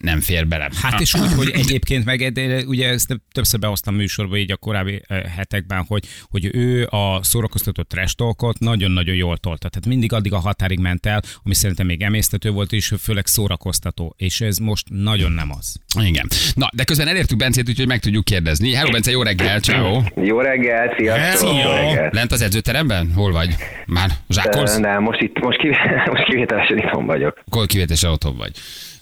nem 0.00 0.20
fér 0.20 0.48
bele. 0.48 0.70
Hát 0.82 1.00
és 1.00 1.14
úgy, 1.14 1.32
hogy 1.32 1.50
egyébként 1.62 2.04
meg, 2.04 2.32
de 2.32 2.64
ugye 2.66 2.88
ezt 2.88 3.20
többször 3.32 3.60
behoztam 3.60 3.94
műsorba 3.94 4.36
így 4.36 4.52
a 4.52 4.56
korábbi 4.56 5.02
hetekben, 5.36 5.84
hogy, 5.88 6.04
hogy 6.30 6.50
ő 6.52 6.86
a 6.90 7.22
szórakoztató 7.22 7.82
trash 7.82 8.14
talkot 8.14 8.58
nagyon-nagyon 8.58 9.14
jól 9.14 9.36
tolta. 9.36 9.68
Tehát 9.68 9.86
mindig 9.86 10.12
addig 10.12 10.32
a 10.32 10.38
határig 10.38 10.78
ment 10.78 11.06
el, 11.06 11.22
ami 11.44 11.54
szerintem 11.54 11.86
még 11.86 12.02
emésztető 12.02 12.50
volt, 12.50 12.72
és 12.72 12.92
főleg 12.98 13.26
szórakoztató. 13.26 14.14
És 14.16 14.40
ez 14.40 14.58
most 14.58 14.86
nagyon 14.90 15.32
nem 15.32 15.50
az. 15.58 15.76
Igen. 16.00 16.26
Na, 16.54 16.68
de 16.72 16.84
közben 16.84 17.08
elértük 17.08 17.38
Bencét, 17.38 17.68
úgyhogy 17.68 17.86
meg 17.86 18.00
tudjuk 18.00 18.24
kérdezni. 18.24 18.72
Hello, 18.72 18.90
Bence, 18.90 19.10
jó 19.10 19.22
reggel, 19.22 19.60
ciao. 19.60 20.00
Jó 20.16 20.40
reggel, 20.40 20.94
sziasztok! 20.98 21.48
Hello! 21.48 21.62
Jó 21.62 21.70
reggel. 21.70 22.10
Lent 22.12 22.32
az 22.32 22.42
edzőteremben? 22.42 23.12
Hol 23.14 23.32
vagy? 23.32 23.54
Már 23.86 24.10
zsákolsz? 24.28 24.76
Nem, 24.78 25.02
most 25.02 25.20
itt, 25.20 25.38
most, 25.38 25.58
kivé, 25.58 25.76
most 26.12 26.24
kivételesen 26.24 26.78
itthon 26.78 27.06
vagyok. 27.06 27.42
Hol 27.50 27.66
kivétesen 27.66 28.10
otthon 28.10 28.36
vagy? 28.36 28.52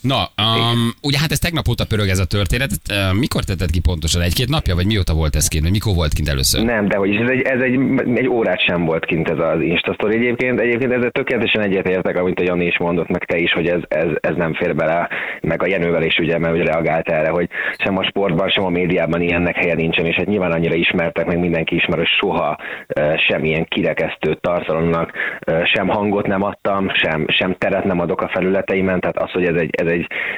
Na, 0.00 0.18
um, 0.42 0.92
ugye 1.02 1.18
hát 1.18 1.32
ez 1.32 1.38
tegnap 1.38 1.68
óta 1.68 1.84
pörög 1.86 2.08
ez 2.08 2.18
a 2.18 2.24
történet. 2.24 2.70
Uh, 2.90 3.18
mikor 3.18 3.44
tetted 3.44 3.70
ki 3.70 3.80
pontosan? 3.80 4.22
Egy-két 4.22 4.48
napja, 4.48 4.74
vagy 4.74 4.86
mióta 4.86 5.14
volt 5.14 5.36
ez 5.36 5.48
kint? 5.48 5.62
Vagy 5.62 5.72
mikor 5.72 5.94
volt 5.94 6.12
kint 6.12 6.28
először? 6.28 6.64
Nem, 6.64 6.88
de 6.88 6.96
hogy 6.96 7.14
ez 7.14 7.28
egy, 7.28 7.40
ez 7.40 7.60
egy, 7.60 7.78
egy 8.14 8.28
órát 8.28 8.60
sem 8.60 8.84
volt 8.84 9.04
kint 9.04 9.28
ez 9.28 9.38
az 9.38 9.60
Insta 9.60 9.92
story 9.92 10.16
egyébként. 10.16 10.60
Egyébként 10.60 10.92
ezzel 10.92 11.10
tökéletesen 11.10 11.62
egyetértek, 11.62 12.16
amit 12.16 12.40
a 12.40 12.42
Jani 12.42 12.66
is 12.66 12.78
mondott, 12.78 13.08
meg 13.08 13.24
te 13.24 13.38
is, 13.38 13.52
hogy 13.52 13.66
ez, 13.66 13.80
ez, 13.88 14.08
ez 14.20 14.36
nem 14.36 14.54
fér 14.54 14.74
bele, 14.74 15.08
meg 15.40 15.62
a 15.62 15.66
Jenővel 15.66 16.02
is 16.02 16.18
ugye, 16.18 16.38
mert 16.38 16.54
ugye 16.54 16.64
reagált 16.64 17.08
erre, 17.08 17.28
hogy 17.28 17.48
sem 17.78 17.98
a 17.98 18.04
sportban, 18.04 18.48
sem 18.48 18.64
a 18.64 18.68
médiában 18.68 19.20
ilyennek 19.20 19.56
helye 19.56 19.74
nincsen, 19.74 20.06
és 20.06 20.16
hát 20.16 20.26
nyilván 20.26 20.52
annyira 20.52 20.74
ismertek, 20.74 21.26
meg 21.26 21.38
mindenki 21.38 21.74
ismer, 21.74 21.98
hogy 21.98 22.08
soha 22.20 22.58
uh, 23.00 23.18
semmilyen 23.18 23.64
kirekesztő 23.64 24.38
tartalomnak 24.40 25.12
uh, 25.46 25.64
sem 25.64 25.88
hangot 25.88 26.26
nem 26.26 26.42
adtam, 26.42 26.90
sem, 26.94 27.26
sem 27.28 27.56
teret 27.58 27.84
nem 27.84 28.00
adok 28.00 28.20
a 28.20 28.28
felületeimen, 28.28 29.00
tehát 29.00 29.18
az, 29.18 29.30
hogy 29.30 29.44
ez 29.44 29.54
egy, 29.54 29.70
ez 29.72 29.86
egy, 29.86 29.95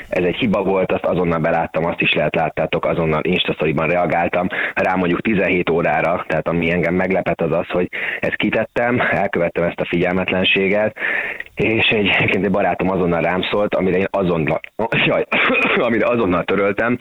ez 0.08 0.24
egy 0.24 0.36
hiba 0.36 0.62
volt, 0.62 0.92
azt 0.92 1.04
azonnal 1.04 1.38
beláttam, 1.38 1.84
azt 1.84 2.00
is 2.00 2.12
lehet 2.14 2.34
láttátok, 2.34 2.84
azonnal 2.84 3.24
Instastoryban 3.24 3.88
reagáltam, 3.88 4.46
rá 4.74 4.94
mondjuk 4.94 5.20
17 5.20 5.70
órára, 5.70 6.24
tehát 6.28 6.48
ami 6.48 6.70
engem 6.70 6.94
meglepett 6.94 7.40
az 7.40 7.52
az, 7.52 7.68
hogy 7.68 7.88
ezt 8.20 8.36
kitettem, 8.36 9.00
elkövettem 9.10 9.64
ezt 9.64 9.80
a 9.80 9.86
figyelmetlenséget, 9.86 10.96
és 11.54 11.86
egy, 11.86 12.08
egy 12.08 12.50
barátom 12.50 12.90
azonnal 12.90 13.20
rám 13.20 13.42
szólt, 13.50 13.74
amire 13.74 13.96
én 13.96 14.06
azonnal, 14.10 14.60
jaj, 15.06 15.26
amire 15.86 16.06
azonnal 16.06 16.44
töröltem, 16.44 16.98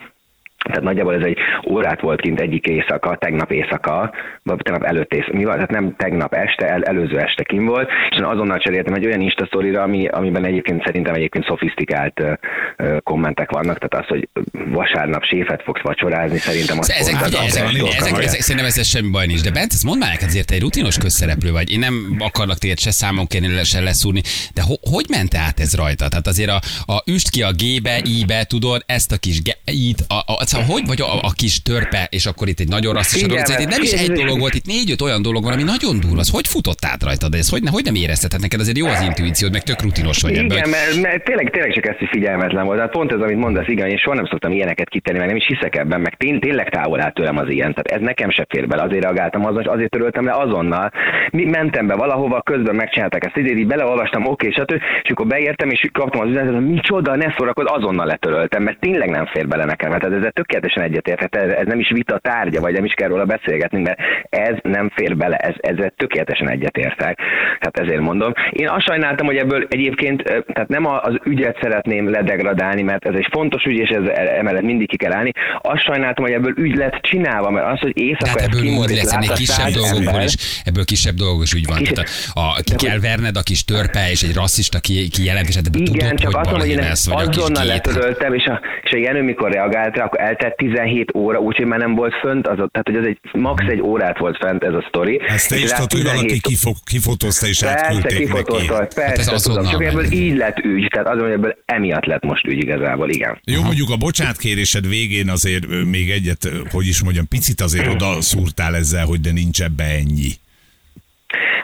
tehát 0.64 0.82
nagyjából 0.82 1.14
ez 1.14 1.24
egy 1.24 1.38
órát 1.70 2.00
volt 2.00 2.20
kint 2.20 2.40
egyik 2.40 2.66
éjszaka, 2.66 3.16
tegnap 3.16 3.52
éjszaka, 3.52 4.10
vagy 4.42 4.58
tegnap 4.62 4.82
előtt 4.82 5.12
éjszaka, 5.12 5.36
mi 5.36 5.44
van? 5.44 5.54
Tehát 5.54 5.70
nem 5.70 5.94
tegnap 5.96 6.34
este, 6.34 6.66
el, 6.66 6.82
előző 6.82 7.18
este 7.18 7.42
kim 7.42 7.64
volt, 7.64 7.90
és 8.10 8.16
azonnal 8.16 8.58
cseréltem 8.58 8.94
egy 8.94 9.06
olyan 9.06 9.20
Insta 9.20 9.46
sztorira, 9.46 9.82
ami, 9.82 10.06
amiben 10.08 10.44
egyébként 10.44 10.84
szerintem 10.84 11.14
egyébként 11.14 11.44
szofisztikált 11.44 12.20
ö, 12.20 12.32
ö, 12.76 12.96
kommentek 13.02 13.50
vannak, 13.50 13.78
tehát 13.78 14.04
az, 14.04 14.10
hogy 14.10 14.28
vasárnap 14.68 15.24
séfet 15.24 15.62
fogsz 15.62 15.82
vacsorázni, 15.82 16.38
szerintem 16.38 16.78
az 16.78 16.90
Ezek, 16.90 17.12
pont 17.12 17.24
az 17.24 17.34
ezek, 17.34 17.46
ezek, 17.46 17.64
ezek, 17.64 18.12
dolga. 18.12 18.22
ezek, 18.22 18.40
szerintem 18.40 18.66
ez 18.66 18.86
semmi 18.86 19.10
baj 19.10 19.26
nincs. 19.26 19.42
De 19.42 19.50
Bence, 19.50 19.74
ezt 19.74 19.84
mondd 19.84 19.98
már 19.98 20.10
neked, 20.10 20.28
azért 20.28 20.50
egy 20.50 20.60
rutinos 20.60 20.98
közszereplő 20.98 21.52
vagy. 21.52 21.70
Én 21.70 21.78
nem 21.78 22.16
akarlak 22.18 22.58
téged 22.58 22.78
se 22.78 22.90
számon 22.90 23.26
kérni, 23.26 23.64
se 23.64 23.80
leszúrni. 23.80 24.22
De 24.54 24.62
ho, 24.62 24.74
hogy 24.90 25.04
ment 25.08 25.34
át 25.34 25.60
ez 25.60 25.74
rajta? 25.76 26.08
Tehát 26.08 26.26
azért 26.26 26.50
a, 26.50 26.60
a 26.92 27.02
üst 27.06 27.30
ki 27.30 27.42
a 27.42 27.50
G-be, 27.52 28.00
I-be, 28.04 28.44
tudod, 28.44 28.82
ezt 28.86 29.12
a 29.12 29.16
kis 29.16 29.42
ge, 29.42 29.52
I-t, 29.64 30.00
a, 30.08 30.14
a, 30.14 30.36
szóval 30.58 30.74
hogy 30.74 30.86
vagy 30.86 31.00
a, 31.00 31.12
a, 31.28 31.32
kis 31.36 31.62
törpe, 31.62 32.06
és 32.10 32.26
akkor 32.26 32.48
itt 32.48 32.60
egy 32.60 32.68
nagyon 32.68 32.94
rasszis 32.94 33.22
dolog. 33.22 33.38
Figyelme, 33.38 33.62
Itt 33.62 33.68
nem 33.68 33.82
is 33.82 33.92
egy 33.92 34.12
dolog 34.12 34.38
volt, 34.38 34.54
itt 34.54 34.66
négy-öt 34.66 35.00
olyan 35.00 35.22
dolog 35.22 35.42
van, 35.44 35.52
ami 35.52 35.62
nagyon 35.62 36.00
durva. 36.00 36.18
Az 36.18 36.30
hogy 36.30 36.46
futott 36.46 36.84
át 36.84 37.02
rajta? 37.02 37.28
De 37.28 37.38
ez 37.38 37.48
hogy, 37.48 37.62
ne, 37.62 37.70
hogy 37.70 37.84
nem 37.84 37.94
érezted? 37.94 38.32
Hát 38.32 38.40
neked 38.40 38.60
azért 38.60 38.78
jó 38.78 38.86
az 38.86 39.00
intuíciód, 39.00 39.52
meg 39.52 39.62
tök 39.62 39.82
rutinos 39.82 40.22
vagy 40.22 40.36
ebből. 40.36 40.56
Igen, 40.56 40.68
mert, 40.68 41.00
mert 41.00 41.24
tényleg, 41.24 41.50
tényleg 41.50 41.72
csak 41.72 41.86
ez, 41.86 41.96
hogy 41.98 42.08
figyelmetlen 42.10 42.64
volt. 42.64 42.76
Tehát 42.76 42.92
pont 42.92 43.12
ez, 43.12 43.20
amit 43.20 43.36
mondasz, 43.36 43.68
igen, 43.68 43.88
én 43.88 43.96
soha 43.96 44.16
nem 44.16 44.26
szoktam 44.26 44.52
ilyeneket 44.52 44.88
kitenni, 44.88 45.18
meg 45.18 45.26
nem 45.26 45.36
is 45.36 45.46
hiszek 45.46 45.76
ebben, 45.76 46.00
meg 46.00 46.14
tény, 46.16 46.38
tényleg 46.40 46.68
távol 46.70 47.00
áll 47.00 47.12
tőlem 47.12 47.36
az 47.36 47.48
ilyen. 47.48 47.74
Tehát 47.74 47.90
ez 48.00 48.00
nekem 48.00 48.30
se 48.30 48.46
fér 48.48 48.66
bele, 48.66 48.82
azért 48.82 49.02
reagáltam 49.02 49.44
azon, 49.46 49.60
és 49.60 49.66
azért 49.66 49.90
töröltem 49.90 50.24
le 50.24 50.32
azonnal. 50.32 50.92
Mi 51.30 51.44
mentem 51.44 51.86
be 51.86 51.94
valahova, 51.94 52.42
közben 52.42 52.74
megcsinálták 52.74 53.24
ezt, 53.24 53.36
így 53.36 53.66
beleolvastam, 53.66 54.26
oké, 54.26 54.50
stb. 54.50 54.82
És 55.02 55.10
akkor 55.10 55.26
beértem, 55.26 55.70
és 55.70 55.88
kaptam 55.92 56.20
az 56.20 56.28
üzenetet, 56.28 56.54
hogy 56.54 56.66
micsoda, 56.66 57.16
ne 57.16 57.34
szórakozz, 57.36 57.66
azonnal 57.70 58.06
letöröltem, 58.06 58.62
mert 58.62 58.80
tényleg 58.80 59.10
nem 59.10 59.26
fér 59.26 59.48
bele 59.48 59.64
nekem. 59.64 59.90
Hát 59.90 60.04
ezzel 60.04 60.32
tökéletesen 60.38 60.82
egyetértek, 60.82 61.36
ez, 61.36 61.50
ez 61.50 61.66
nem 61.66 61.78
is 61.78 61.90
vita 61.90 62.18
tárgya, 62.18 62.60
vagy 62.60 62.72
nem 62.72 62.84
is 62.84 62.92
kell 62.92 63.08
róla 63.08 63.24
beszélgetni, 63.24 63.80
mert 63.82 63.98
ez 64.28 64.54
nem 64.62 64.90
fér 64.94 65.16
bele, 65.16 65.36
ez, 65.36 65.54
ezzel 65.60 65.92
tökéletesen 65.96 66.50
egyetértek. 66.50 67.18
Hát 67.60 67.78
ezért 67.78 68.00
mondom. 68.00 68.32
Én 68.50 68.68
azt 68.68 68.86
sajnáltam, 68.86 69.26
hogy 69.26 69.36
ebből 69.36 69.66
egyébként, 69.70 70.22
tehát 70.22 70.68
nem 70.68 70.86
az 70.86 71.14
ügyet 71.24 71.58
szeretném 71.62 72.10
ledegradálni, 72.10 72.82
mert 72.82 73.06
ez 73.06 73.14
egy 73.14 73.28
fontos 73.30 73.64
ügy, 73.64 73.78
és 73.78 73.88
ez 73.88 74.04
emellett 74.40 74.62
mindig 74.62 74.88
ki 74.88 74.96
kell 74.96 75.12
állni. 75.12 75.32
Azt 75.60 75.82
sajnáltam, 75.82 76.24
hogy 76.24 76.34
ebből 76.34 76.54
ügy 76.56 76.76
lett 76.76 76.96
csinálva, 77.00 77.50
mert 77.50 77.66
az, 77.66 77.80
hogy 77.80 77.98
éjszaka 77.98 78.28
hát 78.28 78.40
ezt 78.40 78.46
ebből 78.46 78.70
úgy 78.70 78.90
lesz, 78.90 79.12
ennél 79.12 79.32
kisebb 79.34 79.72
dolgokból 79.72 80.20
is, 80.20 80.34
ebből 80.64 80.84
kisebb 80.84 81.14
dolgok 81.14 81.42
is 81.42 81.54
úgy 81.54 81.66
van. 81.66 81.76
Kis- 81.76 81.92
Tehát 81.92 82.10
a, 82.32 82.40
a, 82.40 82.62
ki 82.64 82.86
kell 82.86 82.98
verned 82.98 83.36
a 83.36 83.42
kis 83.42 83.64
törpe, 83.64 84.10
és 84.10 84.22
egy 84.22 84.34
rasszista 84.34 84.78
ki, 84.80 85.08
kijelentés, 85.08 85.54
hát 85.54 85.66
ebből 85.66 85.82
Igen, 85.82 86.16
tudod, 86.16 86.20
csak 86.20 86.26
hogy 86.26 86.40
azt 86.40 86.50
mondom, 86.50 86.68
hogy 86.68 86.76
én 86.76 87.28
kis 87.28 87.36
azonnal 87.38 87.64
letöröltem, 87.64 88.34
és 88.34 88.44
a, 88.44 88.60
és 88.82 88.92
a 88.92 88.96
Jenő 88.96 89.22
mikor 89.22 89.50
reagált 89.52 89.96
rá, 89.96 90.04
akkor 90.04 90.20
eltelt 90.28 90.56
17 90.56 91.14
óra, 91.14 91.38
úgyhogy 91.38 91.66
már 91.66 91.78
nem 91.78 91.94
volt 91.94 92.14
fönt, 92.14 92.46
az, 92.46 92.56
tehát 92.56 92.82
hogy 92.82 92.96
az 92.96 93.06
egy 93.06 93.18
max 93.32 93.64
egy 93.68 93.80
órát 93.80 94.18
volt 94.18 94.36
fent 94.36 94.64
ez 94.64 94.74
a 94.74 94.84
sztori. 94.88 95.20
Ezt 95.26 95.48
te 95.48 95.56
és 95.56 95.62
is 95.62 95.70
tudod, 95.70 95.92
hogy 95.92 96.02
valaki 96.02 96.20
17 96.20 96.42
kifog, 96.42 96.76
kifotózta 96.84 97.46
és 97.46 97.58
Persze, 97.58 97.84
átküldték 97.84 98.18
kifotózta, 98.18 98.78
neki. 98.78 98.94
persze, 98.94 99.22
Hát 99.24 99.34
ez 99.34 99.42
tudom, 99.42 99.64
csak 99.64 99.84
ebből 99.84 100.12
így 100.12 100.36
lett 100.36 100.58
ügy, 100.58 100.88
tehát 100.90 101.08
azon, 101.08 101.22
hogy 101.22 101.32
ebből 101.32 101.56
emiatt 101.64 102.04
lett 102.04 102.24
most 102.24 102.46
ügy 102.46 102.62
igazából, 102.62 103.10
igen. 103.10 103.40
Jó, 103.44 103.62
mondjuk 103.62 103.90
a 103.90 103.96
bocsánatkérésed 103.96 104.88
végén 104.88 105.28
azért 105.28 105.66
még 105.84 106.10
egyet, 106.10 106.48
hogy 106.70 106.86
is 106.86 107.02
mondjam, 107.02 107.28
picit 107.28 107.60
azért 107.60 107.86
oda 107.86 108.20
szúrtál 108.20 108.74
ezzel, 108.76 109.04
hogy 109.04 109.20
de 109.20 109.32
nincs 109.32 109.62
ebbe 109.62 109.84
ennyi. 109.84 110.30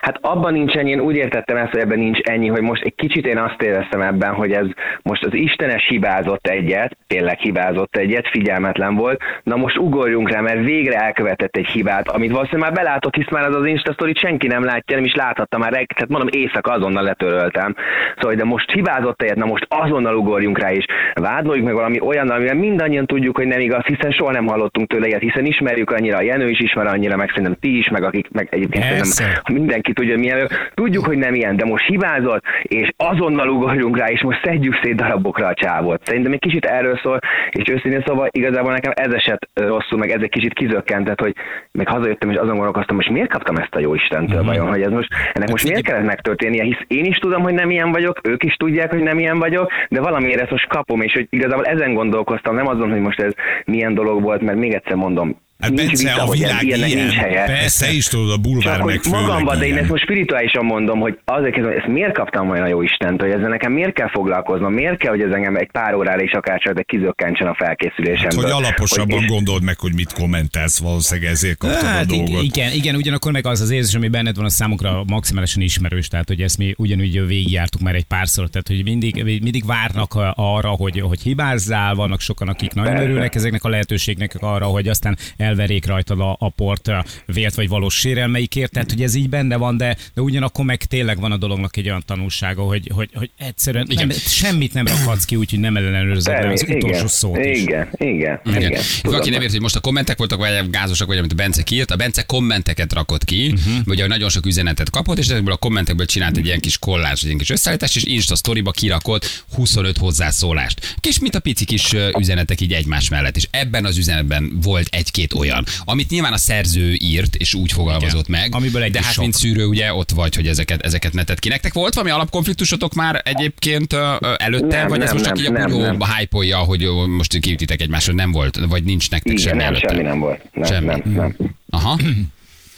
Hát 0.05 0.19
abban 0.21 0.53
nincs 0.53 0.75
ennyi, 0.75 0.91
én 0.91 1.01
úgy 1.01 1.17
értettem 1.17 1.57
ezt, 1.57 1.71
hogy 1.71 1.81
ebben 1.81 1.99
nincs 1.99 2.21
ennyi, 2.21 2.49
hogy 2.49 2.61
most 2.61 2.83
egy 2.83 2.95
kicsit 2.95 3.27
én 3.27 3.39
azt 3.39 3.63
éreztem 3.63 4.01
ebben, 4.01 4.35
hogy 4.35 4.53
ez 4.53 4.67
most 5.03 5.25
az 5.25 5.35
Istenes 5.35 5.87
hibázott 5.89 6.47
egyet, 6.47 6.97
tényleg 7.07 7.39
hibázott 7.39 7.97
egyet, 7.97 8.29
figyelmetlen 8.29 8.95
volt, 8.95 9.23
na 9.43 9.57
most 9.57 9.79
ugorjunk 9.79 10.31
rá, 10.31 10.41
mert 10.41 10.65
végre 10.65 10.99
elkövetett 10.99 11.57
egy 11.57 11.67
hibát, 11.67 12.09
amit 12.09 12.31
valószínűleg 12.31 12.71
már 12.71 12.85
belátott, 12.85 13.15
hisz 13.15 13.31
már 13.31 13.49
az 13.49 13.55
az 13.55 13.67
Insta 13.67 13.93
sztorit 13.93 14.19
senki 14.19 14.47
nem 14.47 14.65
látja, 14.65 14.97
nem 14.97 15.05
is 15.05 15.15
láthatta 15.15 15.59
már 15.59 15.71
reggel, 15.71 15.87
tehát 15.95 16.11
mondom 16.11 16.29
éjszaka 16.33 16.73
azonnal 16.73 17.03
letöröltem. 17.03 17.75
Szóval, 18.17 18.35
de 18.35 18.45
most 18.45 18.71
hibázott 18.71 19.23
egyet, 19.23 19.37
na 19.37 19.47
most 19.47 19.67
azonnal 19.69 20.17
ugorjunk 20.17 20.59
rá, 20.59 20.73
és 20.73 20.85
vádoljuk 21.15 21.65
meg 21.65 21.75
valami 21.75 22.01
olyan, 22.01 22.29
amivel 22.31 22.55
mindannyian 22.55 23.07
tudjuk, 23.07 23.37
hogy 23.37 23.47
nem 23.47 23.61
igaz, 23.61 23.85
hiszen 23.85 24.11
soha 24.11 24.33
nem 24.33 24.47
hallottunk 24.47 24.89
tőle 24.89 25.07
ilyet, 25.07 25.21
hiszen 25.21 25.45
ismerjük 25.45 25.91
annyira, 25.91 26.17
a 26.17 26.23
Jenő 26.23 26.49
is 26.49 26.61
ismer 26.61 26.87
annyira, 26.87 27.17
meg 27.17 27.29
szerintem 27.29 27.57
ti 27.61 27.79
is, 27.79 27.89
meg 27.89 28.03
akik, 28.03 28.31
meg 28.31 28.49
egyébként 28.51 28.85
Persze. 28.85 29.05
szerintem 29.05 29.55
mindenki 29.55 29.93
tudja, 29.95 30.19
milyen. 30.19 30.49
Tudjuk, 30.75 31.07
hogy 31.07 31.19
nem 31.19 31.35
ilyen, 31.35 31.57
de 31.57 31.65
most 31.65 31.87
hibázott, 31.87 32.45
és 32.63 32.89
azonnal 32.97 33.49
ugorjunk 33.49 33.97
rá, 33.99 34.07
és 34.07 34.23
most 34.23 34.41
szedjük 34.45 34.79
szét 34.83 34.95
darabokra 34.97 35.47
a 35.47 35.55
csávot. 35.55 36.05
Szerintem 36.07 36.33
egy 36.33 36.39
kicsit 36.39 36.65
erről 36.65 36.99
szól, 37.03 37.19
és 37.51 37.69
őszintén 37.69 38.03
szóval 38.07 38.29
igazából 38.31 38.73
nekem 38.73 38.93
ez 38.95 39.13
esett 39.13 39.49
rosszul, 39.55 39.99
meg 39.99 40.11
ez 40.11 40.21
egy 40.23 40.31
kicsit 40.31 40.53
kizökkentett, 40.53 41.21
hogy 41.21 41.35
meg 41.73 41.89
hazajöttem, 41.89 42.31
és 42.31 42.37
azon 42.37 42.55
gondolkoztam, 42.57 42.97
most 42.97 43.11
miért 43.11 43.29
kaptam 43.31 43.57
ezt 43.57 43.75
a 43.75 43.79
jó 43.81 43.95
Istentől 43.95 44.39
Mhm. 44.39 44.47
vajon, 44.47 44.69
hogy 44.69 44.83
ez 44.83 44.91
most, 44.91 45.09
ennek 45.33 45.51
most 45.51 45.65
miért 45.69 45.85
kellett 45.87 46.05
megtörténnie, 46.07 46.63
hisz 46.65 46.85
én 46.87 47.05
is 47.05 47.17
tudom, 47.17 47.43
hogy 47.43 47.55
nem 47.55 47.71
ilyen 47.71 47.93
vagyok, 47.93 48.21
ők 48.29 48.45
is 48.45 48.55
tudják, 48.55 48.91
hogy 48.91 49.03
nem 49.03 49.19
ilyen 49.19 49.39
vagyok, 49.39 49.71
de 49.89 50.01
valamiért 50.01 50.41
ezt 50.41 50.51
most 50.51 50.69
kapom, 50.69 51.01
és 51.01 51.13
hogy 51.13 51.27
igazából 51.31 51.65
ezen 51.65 51.95
gondolkoztam, 51.95 52.55
nem 52.55 52.67
azon, 52.67 52.91
hogy 52.91 53.01
most 53.01 53.21
ez 53.21 53.33
milyen 53.65 53.95
dolog 53.95 54.23
volt, 54.23 54.43
mert 54.43 54.59
még 54.59 54.73
egyszer 54.73 54.97
mondom, 54.97 55.37
Hát 55.59 55.73
nincs 55.73 55.87
Bence, 55.87 56.03
vita, 56.11 56.23
a 56.23 56.27
hogy 56.27 56.39
világ 56.39 56.63
ilyennek 56.63 56.89
ilyen. 56.89 57.05
nincs 57.05 57.15
helye. 57.17 57.45
Persze, 57.45 57.93
is 57.93 58.07
tudod, 58.07 58.31
a 58.31 58.37
bulvár 58.37 58.75
Csak 58.75 58.83
hogy 58.83 58.93
meg 58.93 59.03
főleg 59.03 59.21
magamban, 59.21 59.59
de 59.59 59.65
én 59.65 59.71
ilyen. 59.71 59.83
ezt 59.83 59.91
most 59.91 60.03
spirituálisan 60.03 60.65
mondom, 60.65 60.99
hogy 61.01 61.19
azért 61.25 61.55
kezdem, 61.55 61.71
hogy 61.73 61.81
ezt 61.81 61.93
miért 61.93 62.13
kaptam 62.13 62.51
olyan 62.51 62.65
a 62.65 62.69
jó 62.69 62.83
Istent, 62.83 63.21
hogy 63.21 63.31
ezzel 63.31 63.49
nekem 63.49 63.73
miért 63.73 63.93
kell 63.93 64.09
foglalkoznom, 64.11 64.73
miért 64.73 64.99
kell, 64.99 65.11
hogy 65.11 65.21
ez 65.21 65.31
engem 65.31 65.57
egy 65.57 65.71
pár 65.73 65.95
órára 65.95 66.23
is 66.23 66.33
akár 66.33 66.61
csak 66.61 66.75
de 66.75 66.83
kizökkentsen 66.83 67.47
a 67.47 67.55
Hát, 67.59 67.67
felkészülésemből. 67.67 68.43
hogy 68.43 68.51
alaposabban 68.53 69.21
és- 69.23 69.27
gondold 69.29 69.63
meg, 69.63 69.79
hogy 69.79 69.95
mit 69.95 70.13
kommentelsz, 70.13 70.79
valószínűleg 70.79 71.31
ezért 71.31 71.57
kaptad 71.59 71.83
a 71.83 71.87
Hát 71.87 72.11
ig- 72.11 72.25
dolgot. 72.25 72.43
igen, 72.43 72.73
igen, 72.73 72.95
ugyanakkor 72.95 73.33
meg 73.33 73.47
az 73.47 73.61
az 73.61 73.71
érzés, 73.71 73.95
ami 73.95 74.09
benned 74.09 74.37
van, 74.37 74.45
az 74.45 74.53
számukra 74.55 75.03
maximálisan 75.07 75.63
ismerős, 75.63 76.09
tehát 76.09 76.29
hogy 76.29 76.41
ezt 76.41 76.59
mi 76.59 76.75
ugyanúgy 76.77 77.27
végigjártuk 77.27 77.81
már 77.81 77.95
egy 77.95 78.05
párszor, 78.05 78.49
tehát 78.49 78.69
hogy 78.69 78.83
mindig, 78.85 79.23
mindig 79.43 79.67
várnak 79.67 80.13
arra, 80.35 80.69
hogy, 80.69 81.01
hogy 81.01 81.21
hibázzál, 81.23 81.95
vannak 81.95 82.21
sokan, 82.21 82.49
akik 82.49 82.73
nagyon 82.75 82.93
Persze. 82.93 83.09
örülnek 83.09 83.35
ezeknek 83.35 83.65
a 83.65 83.69
lehetőségnek 83.69 84.35
arra, 84.41 84.67
hogy 84.67 84.89
aztán 84.89 85.17
elverjék 85.45 85.87
rajtad 85.87 86.21
a, 86.21 86.37
a 86.39 86.49
port 86.51 86.91
vért 87.27 87.55
vagy 87.55 87.69
valós 87.69 87.95
sérelmeikért, 87.95 88.73
tehát 88.73 88.91
hogy 88.91 89.03
ez 89.03 89.15
így 89.15 89.29
benne 89.29 89.57
van, 89.57 89.77
de, 89.77 89.97
de 90.15 90.21
ugyanakkor 90.21 90.65
meg 90.65 90.85
tényleg 90.85 91.21
van 91.21 91.33
a 91.33 91.37
dolognak 91.37 91.77
egy 91.77 91.87
olyan 91.87 92.03
tanulsága, 92.07 92.63
hogy, 92.63 92.91
hogy, 92.95 93.11
hogy 93.15 93.31
egyszerűen 93.39 93.87
nem, 93.95 94.11
semmit 94.11 94.75
nem 94.75 94.87
rakhatsz 94.87 95.25
ki, 95.25 95.37
úgyhogy 95.37 95.61
nem 95.61 95.77
ellenőrzed 95.77 96.43
le 96.43 96.53
az 96.53 96.63
utolsó 96.63 96.87
igen, 96.87 97.09
szót 97.09 97.39
is. 97.45 97.61
Igen, 97.61 97.89
igen, 97.93 98.15
igen. 98.15 98.41
Igen. 98.45 98.71
igen. 98.71 98.83
Valaki 99.03 99.31
nem 99.31 99.41
ért, 99.41 99.51
hogy 99.51 99.61
most 99.61 99.77
a 99.77 99.81
kommentek 99.81 100.19
voltak, 100.19 100.39
vagy 100.39 100.71
gázosak, 100.71 101.07
vagy 101.07 101.19
amit 101.19 101.33
a 101.33 101.35
Bence 101.35 101.63
kiírt. 101.63 101.91
A 101.91 101.97
Bence 101.97 102.23
kommenteket 102.23 102.93
rakott 102.93 103.25
ki, 103.25 103.47
uh-huh. 103.47 103.87
ugye 103.87 104.07
nagyon 104.07 104.29
sok 104.29 104.47
üzenetet 104.47 104.91
kapott, 104.91 105.19
és 105.19 105.29
ezekből 105.29 105.53
a 105.53 105.57
kommentekből 105.57 106.07
csinált 106.07 106.37
egy 106.37 106.47
ilyen 106.47 106.61
kis 106.61 106.79
kollás, 106.79 107.19
egy 107.21 107.27
ilyen 107.27 107.39
kis 107.39 107.51
összeállítás, 107.51 107.97
és 107.97 108.05
Insta 108.05 108.37
sztoriba 108.37 108.71
kirakott 108.71 109.45
25 109.55 109.99
hozzászólást. 109.99 110.97
Kis, 111.01 111.19
mint 111.19 111.35
a 111.35 111.41
pici 111.41 111.65
kis 111.65 111.95
üzenetek 112.19 112.61
így 112.61 112.73
egymás 112.73 113.09
mellett. 113.09 113.37
És 113.37 113.49
ebben 113.51 113.85
az 113.85 113.97
üzenetben 113.97 114.59
volt 114.63 114.89
egy-két 114.91 115.34
olyan, 115.35 115.65
amit 115.85 116.11
nyilván 116.11 116.33
a 116.33 116.37
szerző 116.37 116.93
írt, 116.93 117.35
és 117.37 117.55
úgy 117.55 117.73
fogalmazott 117.73 118.29
Igen. 118.29 118.41
meg. 118.41 118.55
Amiből 118.55 118.83
egy 118.83 118.93
de 118.93 119.03
hát, 119.03 119.13
sok. 119.13 119.23
mint 119.23 119.35
szűrő, 119.35 119.65
ugye 119.67 119.95
ott 119.95 120.11
vagy, 120.11 120.35
hogy 120.35 120.47
ezeket, 120.47 120.83
ezeket 120.83 121.13
ne 121.13 121.25
tedd 121.25 121.39
ki. 121.39 121.49
Nektek 121.49 121.73
volt 121.73 121.95
valami 121.95 122.13
alapkonfliktusotok 122.13 122.95
már 122.95 123.21
egyébként 123.25 123.93
előtte, 124.37 124.77
Nem, 124.77 124.89
vagy 124.89 125.01
ez 125.01 125.07
nem, 125.07 125.17
most 125.17 125.29
csak 125.29 125.39
így 125.39 125.47
a 125.47 125.51
nem, 125.51 125.71
bunyó 125.71 125.83
nem. 125.83 125.99
hype 126.01 126.57
hogy 126.65 126.87
most 127.09 127.39
kiütitek 127.39 127.81
egymásra, 127.81 128.13
nem 128.13 128.31
volt, 128.31 128.59
vagy 128.69 128.85
nincs 128.85 129.11
nektek 129.11 129.33
Igen, 129.33 129.45
semmi 129.45 129.57
nem, 129.63 129.67
előtte? 129.67 129.89
semmi 129.89 130.03
nem 130.03 130.19
volt. 130.19 130.43
Nem, 130.53 130.65
Semmi. 130.65 130.87
nem, 130.87 131.03
nem. 131.05 131.37
Aha. 131.71 131.99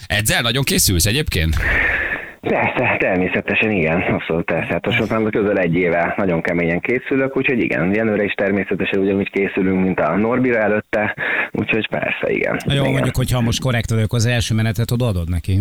Edzel 0.06 0.42
nagyon 0.42 0.64
készülsz 0.64 1.06
egyébként? 1.06 1.56
Persze, 2.48 2.96
természetesen 2.98 3.70
igen, 3.70 4.00
abszolút 4.00 4.44
persze. 4.44 4.72
Hát 4.72 4.86
most 4.86 5.10
már 5.10 5.30
közel 5.30 5.58
egy 5.58 5.74
éve 5.74 6.14
nagyon 6.16 6.42
keményen 6.42 6.80
készülök, 6.80 7.36
úgyhogy 7.36 7.58
igen, 7.58 7.94
Jenőre 7.94 8.24
is 8.24 8.32
természetesen 8.32 9.00
ugyanúgy 9.00 9.30
készülünk, 9.30 9.82
mint 9.82 10.00
a 10.00 10.16
Norbira 10.16 10.58
előtte, 10.58 11.14
úgyhogy 11.52 11.88
persze, 11.88 12.30
igen. 12.30 12.58
Jó, 12.66 12.72
igen. 12.72 12.90
mondjuk, 12.90 13.16
hogyha 13.16 13.40
most 13.40 13.60
korrekt 13.60 13.90
vagyok, 13.90 14.12
az 14.12 14.26
első 14.26 14.54
menetet 14.54 14.90
odaadod 14.90 15.28
neki. 15.28 15.60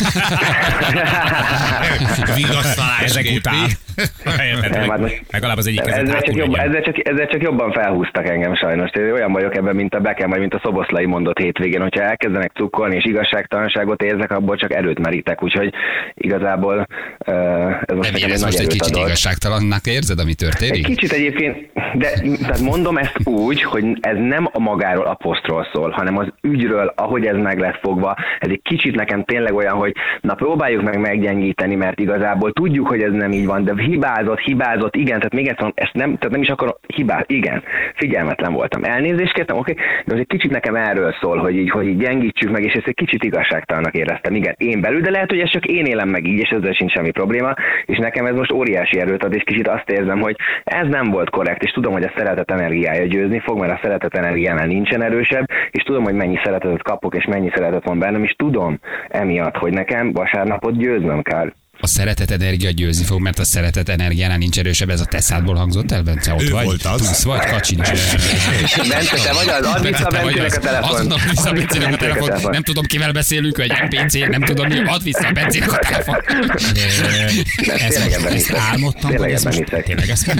Vigasztalás 2.36 3.00
Ezek 3.02 3.26
után. 3.36 3.68
Nem, 4.70 4.90
hát 4.90 5.20
Legalább 5.30 5.56
az 5.56 5.66
egyik 5.66 5.86
ezzel, 5.86 6.20
csak 6.20 6.36
jobb, 6.36 6.54
ezzel, 6.54 6.82
csak, 6.82 7.08
ezzel 7.08 7.26
csak 7.26 7.42
jobban 7.42 7.72
felhúztak 7.72 8.28
engem 8.28 8.54
sajnos. 8.54 8.90
Én 8.98 9.12
olyan 9.12 9.32
vagyok 9.32 9.56
ebben, 9.56 9.74
mint 9.74 9.94
a 9.94 10.00
Bekem, 10.00 10.30
vagy 10.30 10.38
mint 10.38 10.54
a 10.54 10.60
Szoboszlai 10.62 11.06
mondott 11.06 11.38
hétvégén, 11.38 11.80
hogyha 11.80 12.02
elkezdenek 12.02 12.50
cukkolni 12.54 12.96
és 12.96 13.04
igazságtalanságot 13.04 14.02
érzek, 14.02 14.30
abból 14.30 14.56
csak 14.56 14.72
erőt 14.72 14.98
merítek. 14.98 15.42
Úgyhogy 15.42 15.72
igazából 16.14 16.86
uh, 17.26 17.34
ez 17.86 17.96
most 17.96 18.14
egy 18.14 18.20
érez 18.20 18.40
nagy 18.40 18.50
most 18.50 18.58
egy 18.58 18.66
kicsit 18.66 18.94
adott. 18.94 19.06
igazságtalannak 19.06 19.86
érzed, 19.86 20.18
ami 20.18 20.30
Egy 20.30 20.36
történik? 20.36 20.86
kicsit 20.86 21.12
egyébként, 21.12 21.70
de 21.94 22.08
tehát 22.40 22.60
mondom 22.60 22.96
ezt 22.96 23.16
úgy, 23.24 23.62
hogy 23.62 23.84
ez 24.00 24.16
nem 24.16 24.48
a 24.52 24.58
magáról 24.58 25.06
a 25.06 25.14
posztról 25.14 25.66
szól, 25.72 25.90
hanem 25.90 26.16
az 26.16 26.26
ügyről, 26.40 26.92
ahogy 26.96 27.26
ez 27.26 27.36
meg 27.36 27.58
lett 27.58 27.78
fogva. 27.82 28.16
Ez 28.38 28.48
egy 28.50 28.60
kicsit 28.62 28.94
nekem 28.94 29.24
tényleg 29.24 29.54
olyan, 29.54 29.76
hogy 29.76 29.89
hogy 29.92 30.20
na 30.20 30.34
próbáljuk 30.34 30.82
meg 30.82 31.00
meggyengíteni, 31.00 31.74
mert 31.74 32.00
igazából 32.00 32.52
tudjuk, 32.52 32.88
hogy 32.88 33.02
ez 33.02 33.12
nem 33.12 33.32
így 33.32 33.46
van, 33.46 33.64
de 33.64 33.82
hibázott, 33.82 34.38
hibázott, 34.38 34.96
igen, 34.96 35.16
tehát 35.16 35.34
még 35.34 35.48
egyszer 35.48 35.72
ezt 35.74 35.92
nem, 35.92 36.16
tehát 36.16 36.30
nem 36.30 36.42
is 36.42 36.48
akarom, 36.48 36.74
hibát, 36.86 37.30
igen, 37.30 37.62
figyelmetlen 38.00 38.52
voltam. 38.52 38.84
Elnézést 38.84 39.32
kértem, 39.32 39.56
oké, 39.56 39.72
de 40.04 40.14
az 40.14 40.20
egy 40.20 40.26
kicsit 40.26 40.50
nekem 40.50 40.74
erről 40.74 41.14
szól, 41.20 41.38
hogy 41.38 41.56
így, 41.56 41.70
hogy 41.70 41.86
így 41.86 41.96
gyengítsük 41.96 42.50
meg, 42.50 42.64
és 42.64 42.72
ezt 42.72 42.86
egy 42.86 42.94
kicsit 42.94 43.24
igazságtalannak 43.24 43.94
éreztem. 43.94 44.34
Igen, 44.34 44.54
én 44.58 44.80
belül, 44.80 45.00
de 45.00 45.10
lehet, 45.10 45.30
hogy 45.30 45.40
ez 45.40 45.50
csak 45.50 45.66
én 45.66 45.84
élem 45.84 46.08
meg 46.08 46.26
így, 46.26 46.38
és 46.38 46.48
ezzel 46.48 46.72
sincs 46.72 46.92
semmi 46.92 47.10
probléma, 47.10 47.54
és 47.86 47.98
nekem 47.98 48.26
ez 48.26 48.34
most 48.34 48.52
óriási 48.52 49.00
erőt 49.00 49.24
ad, 49.24 49.34
és 49.34 49.42
kicsit 49.42 49.68
azt 49.68 49.90
érzem, 49.90 50.20
hogy 50.20 50.36
ez 50.64 50.86
nem 50.88 51.10
volt 51.10 51.30
korrekt, 51.30 51.62
és 51.62 51.70
tudom, 51.70 51.92
hogy 51.92 52.04
a 52.04 52.12
szeretet 52.16 52.50
energiája 52.50 53.06
győzni 53.06 53.38
fog, 53.38 53.58
mert 53.58 53.72
a 53.72 53.80
szeretet 53.82 54.16
energiánál 54.16 54.66
nincsen 54.66 55.02
erősebb, 55.02 55.44
és 55.70 55.82
tudom, 55.82 56.04
hogy 56.04 56.14
mennyi 56.14 56.38
szeretetet 56.44 56.82
kapok, 56.82 57.14
és 57.14 57.24
mennyi 57.24 57.50
szeretet 57.54 57.84
van 57.84 57.98
bennem, 57.98 58.24
és 58.24 58.34
tudom 58.36 58.78
emiatt, 59.08 59.56
hogy 59.56 59.72
nekem 59.72 60.12
vasárnapot 60.12 60.76
győznöm 60.76 61.22
kell 61.22 61.52
a 61.80 61.86
szeretet 61.86 62.30
energia 62.30 62.70
győzni 62.70 63.04
fog, 63.04 63.20
mert 63.20 63.38
a 63.38 63.44
szeretet 63.44 63.88
energiánál 63.88 64.36
nincs 64.38 64.58
erősebb. 64.58 64.90
Ez 64.90 65.00
a 65.00 65.04
teszádból 65.04 65.54
hangzott 65.54 65.90
el, 65.92 66.02
Bence? 66.02 66.34
Ott 66.34 66.42
Ő 66.42 66.50
vagy? 66.50 66.64
volt 66.64 66.84
az. 66.84 67.00
Tudsz, 67.00 67.22
vagy 67.22 67.44
kacsincs. 67.46 67.88
Bence, 68.88 69.16
te 69.24 69.32
vagy 69.32 69.48
az? 69.48 69.66
Add 69.66 69.82
vissza 69.82 70.10
vagy 70.10 70.22
Bencének 70.22 70.54
a 70.54 70.58
telefon. 70.60 70.94
Azonnal 70.94 71.18
vissza 71.30 71.48
a 71.48 71.52
Bencének 71.52 71.92
a 71.92 71.96
telefon. 71.96 72.50
Nem 72.50 72.62
tudom, 72.62 72.84
kivel 72.84 73.12
beszélünk, 73.12 73.56
hogy 73.56 73.72
MPC, 73.90 74.12
nem 74.14 74.40
tudom 74.40 74.68
mi. 74.68 74.78
Add 74.84 75.02
vissza 75.02 75.26
a 75.26 75.32
Bencének 75.32 75.72
a 75.72 75.78
telefon. 75.78 76.16
Ezt, 78.28 78.52
álmodtam, 78.54 79.10
Tényleg 79.10 79.18
vagy 79.18 79.30
ez 79.32 79.40
ebben 79.44 79.56
most 79.58 79.68
hiszek. 79.70 79.84
tényleg 79.84 80.08
ezt 80.10 80.34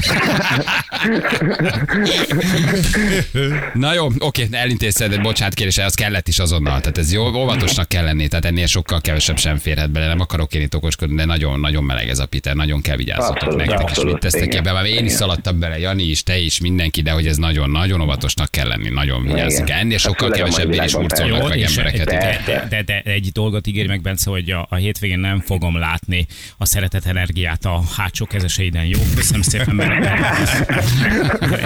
Na 3.74 3.94
jó, 3.94 4.08
oké, 4.18 4.48
elintézted, 4.50 5.10
de 5.10 5.18
bocsánat 5.18 5.54
kérés, 5.54 5.78
az 5.78 5.94
kellett 5.94 6.28
is 6.28 6.38
azonnal. 6.38 6.80
Tehát 6.80 6.98
ez 6.98 7.12
jó, 7.12 7.26
óvatosnak 7.26 7.88
kell 7.88 8.04
lenni, 8.04 8.28
tehát 8.28 8.44
ennél 8.44 8.66
sokkal 8.66 9.00
kevesebb 9.00 9.38
sem 9.38 9.56
férhet 9.58 9.90
bele. 9.90 10.06
Nem 10.06 10.20
akarok 10.20 10.54
én 10.54 10.62
itt 10.62 10.74
okoskodni, 10.74 11.14
de 11.16 11.24
nagyon, 11.30 11.60
nagyon 11.60 11.84
meleg 11.84 12.08
ez 12.08 12.18
a 12.18 12.26
Peter, 12.26 12.54
nagyon 12.54 12.80
kell 12.80 12.96
vigyázzatok 12.96 13.36
Abszolút, 13.36 13.56
nektek, 13.56 13.78
és 13.78 13.84
abszolút, 13.84 14.12
mit 14.12 14.20
tesztek 14.20 14.44
igen. 14.44 14.58
ebbe. 14.58 14.72
Már 14.72 14.84
én 14.84 14.92
is 14.92 14.98
Igen. 14.98 15.16
szaladtam 15.16 15.58
bele, 15.58 15.78
Jani 15.78 16.02
is, 16.02 16.22
te 16.22 16.38
is, 16.38 16.60
mindenki, 16.60 17.02
de 17.02 17.10
hogy 17.10 17.26
ez 17.26 17.36
nagyon, 17.36 17.70
nagyon 17.70 18.00
óvatosnak 18.00 18.50
kell 18.50 18.68
lenni, 18.68 18.88
nagyon 18.88 19.22
vigyázni 19.22 19.64
kell. 19.64 19.78
Ennél 19.78 19.90
Hát 19.92 20.00
sokkal 20.00 20.28
főleg 20.30 20.40
a 20.40 20.50
mai 20.50 20.60
kevesebb 20.60 21.02
is 21.02 21.26
Jó, 21.26 21.46
meg 21.48 21.58
és 21.58 21.76
embereket. 21.76 22.06
de, 22.06 22.40
de, 22.46 22.66
de, 22.68 22.82
de, 22.82 23.02
egy 23.10 23.28
dolgot 23.32 23.66
ígér 23.66 23.86
meg, 23.86 24.00
Bence, 24.00 24.30
hogy 24.30 24.50
a, 24.50 24.66
a 24.70 24.74
hétvégén 24.74 25.18
nem 25.18 25.40
fogom 25.40 25.78
látni 25.78 26.26
a 26.58 26.66
szeretet 26.66 27.06
energiát 27.06 27.64
a 27.64 27.80
hátsó 27.96 28.26
kezeseiden. 28.26 28.84
Jó, 28.84 28.98
köszönöm 29.16 29.42
szépen, 29.42 29.74
mert 29.74 30.04